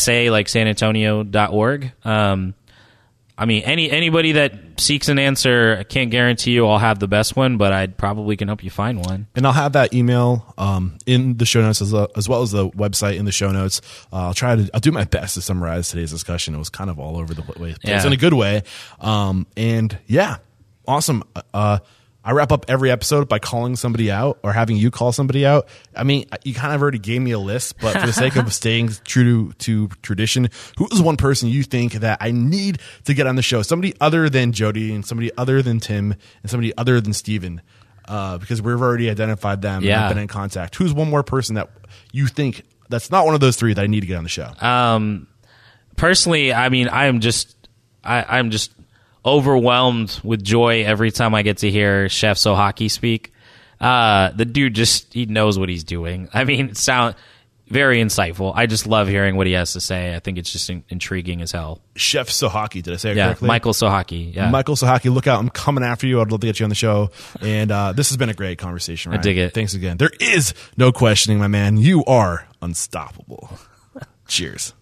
[0.02, 2.54] sa like san antonio.org um,
[3.42, 7.08] I mean, any anybody that seeks an answer, I can't guarantee you I'll have the
[7.08, 9.28] best one, but I probably can help you find one.
[9.34, 12.50] And I'll have that email um, in the show notes as, well- as well as
[12.50, 13.80] the website in the show notes.
[14.12, 14.68] Uh, I'll try to.
[14.74, 16.54] I'll do my best to summarize today's discussion.
[16.54, 18.04] It was kind of all over the place Yeah.
[18.06, 18.62] in a good way.
[19.00, 20.36] Um, and yeah,
[20.86, 21.24] awesome.
[21.54, 21.78] Uh,
[22.22, 25.68] I wrap up every episode by calling somebody out or having you call somebody out.
[25.96, 28.52] I mean, you kind of already gave me a list, but for the sake of
[28.52, 33.14] staying true to, to tradition, who is one person you think that I need to
[33.14, 33.62] get on the show?
[33.62, 37.62] Somebody other than Jody and somebody other than Tim and somebody other than Steven.
[38.06, 40.00] Uh, because we've already identified them and Yeah.
[40.00, 40.74] have been in contact.
[40.74, 41.70] Who's one more person that
[42.12, 44.28] you think that's not one of those three that I need to get on the
[44.28, 44.50] show?
[44.60, 45.26] Um,
[45.96, 47.54] personally, I mean, I am just,
[48.02, 48.72] I, I'm just
[49.24, 53.32] overwhelmed with joy every time I get to hear Chef Sohocki speak.
[53.80, 56.28] Uh, the dude just he knows what he's doing.
[56.34, 57.14] I mean, it sound
[57.66, 58.52] very insightful.
[58.54, 60.14] I just love hearing what he has to say.
[60.14, 61.80] I think it's just in, intriguing as hell.
[61.94, 62.82] Chef Sohocki.
[62.82, 63.48] Did I say it Yeah, correctly?
[63.48, 64.34] Michael Sohocki.
[64.34, 65.12] Yeah, Michael Sohocki.
[65.14, 65.38] look out.
[65.38, 66.20] I'm coming after you.
[66.20, 67.10] I'd love to get you on the show.
[67.40, 69.12] And uh, this has been a great conversation.
[69.12, 69.22] Ryan.
[69.22, 69.54] dig it.
[69.54, 69.96] Thanks again.
[69.98, 71.76] There is no questioning, my man.
[71.76, 73.50] You are unstoppable.
[74.26, 74.74] Cheers.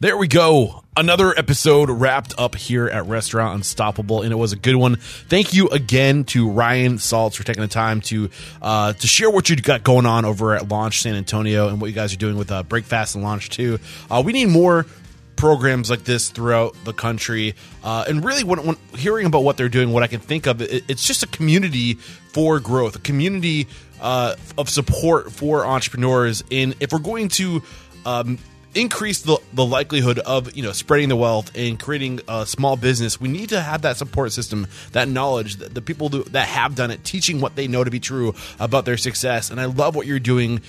[0.00, 0.84] There we go.
[0.96, 4.94] Another episode wrapped up here at Restaurant Unstoppable, and it was a good one.
[4.94, 8.30] Thank you again to Ryan Saltz for taking the time to
[8.62, 11.88] uh, to share what you've got going on over at Launch San Antonio and what
[11.88, 13.80] you guys are doing with uh, Break Fast and Launch too.
[14.08, 14.86] Uh, we need more
[15.34, 17.56] programs like this throughout the country.
[17.82, 20.62] Uh, and really, when, when hearing about what they're doing, what I can think of,
[20.62, 23.66] it, it's just a community for growth, a community
[24.00, 26.44] uh, of support for entrepreneurs.
[26.52, 27.64] And if we're going to
[28.06, 28.38] um,
[28.74, 33.20] increase the, the likelihood of you know spreading the wealth and creating a small business,
[33.20, 36.90] we need to have that support system, that knowledge, that the people that have done
[36.90, 39.50] it, teaching what they know to be true about their success.
[39.50, 40.60] And I love what you're doing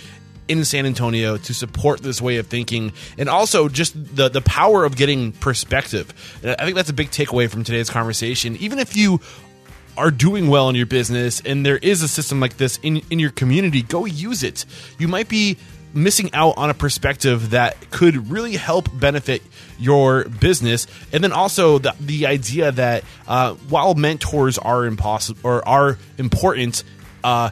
[0.48, 4.84] in San Antonio to support this way of thinking and also just the the power
[4.84, 6.40] of getting perspective.
[6.44, 8.58] And I think that's a big takeaway from today's conversation.
[8.58, 9.22] Even if you
[9.96, 13.20] are doing well in your business and there is a system like this in in
[13.20, 14.66] your community, go use it.
[14.98, 15.58] You might be
[15.94, 19.42] missing out on a perspective that could really help benefit
[19.78, 20.88] your business.
[21.12, 26.84] And then also the, the idea that uh, while mentors are impossible or are important
[27.24, 27.50] uh,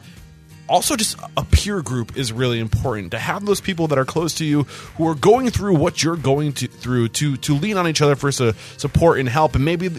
[0.70, 3.12] also just a peer group is really important.
[3.12, 4.64] To have those people that are close to you
[4.98, 8.16] who are going through what you're going to, through to to lean on each other
[8.16, 9.56] for su- support and help.
[9.56, 9.90] And maybe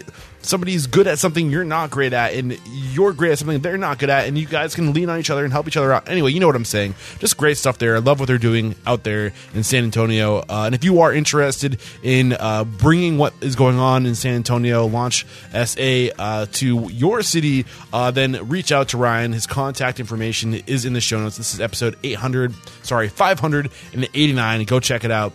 [0.43, 3.98] somebody's good at something you're not great at, and you're great at something they're not
[3.98, 6.09] good at, and you guys can lean on each other and help each other out.
[6.09, 6.94] Anyway, you know what I'm saying.
[7.19, 7.97] Just great stuff there.
[7.97, 10.39] I love what they're doing out there in San Antonio.
[10.48, 14.35] Uh, and if you are interested in uh, bringing what is going on in San
[14.35, 19.32] Antonio, Launch SA, uh, to your city, uh, then reach out to Ryan.
[19.32, 21.36] His contact information is in the show notes.
[21.36, 24.65] This is episode 800, sorry, 589.
[24.65, 25.32] Go check it out.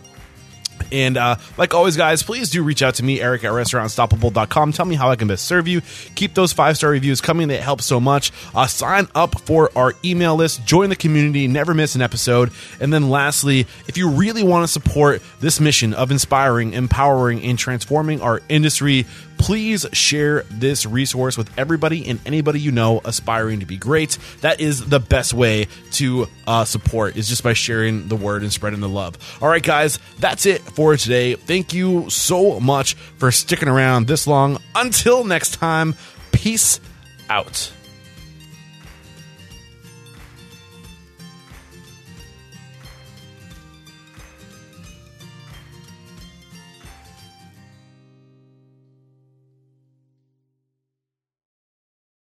[0.92, 4.72] And uh, like always, guys, please do reach out to me, Eric at restaurantunstoppable.com.
[4.72, 5.80] Tell me how I can best serve you.
[6.14, 8.32] Keep those five star reviews coming, they help so much.
[8.54, 12.50] Uh, sign up for our email list, join the community, never miss an episode.
[12.80, 17.58] And then, lastly, if you really want to support this mission of inspiring, empowering, and
[17.58, 19.06] transforming our industry,
[19.38, 24.18] please share this resource with everybody and anybody you know aspiring to be great.
[24.40, 28.52] That is the best way to uh, support is just by sharing the word and
[28.52, 29.16] spreading the love.
[29.40, 31.34] All right, guys, that's it for today.
[31.34, 34.58] Thank you so much for sticking around this long.
[34.74, 35.94] Until next time,
[36.32, 36.80] peace
[37.28, 37.70] out.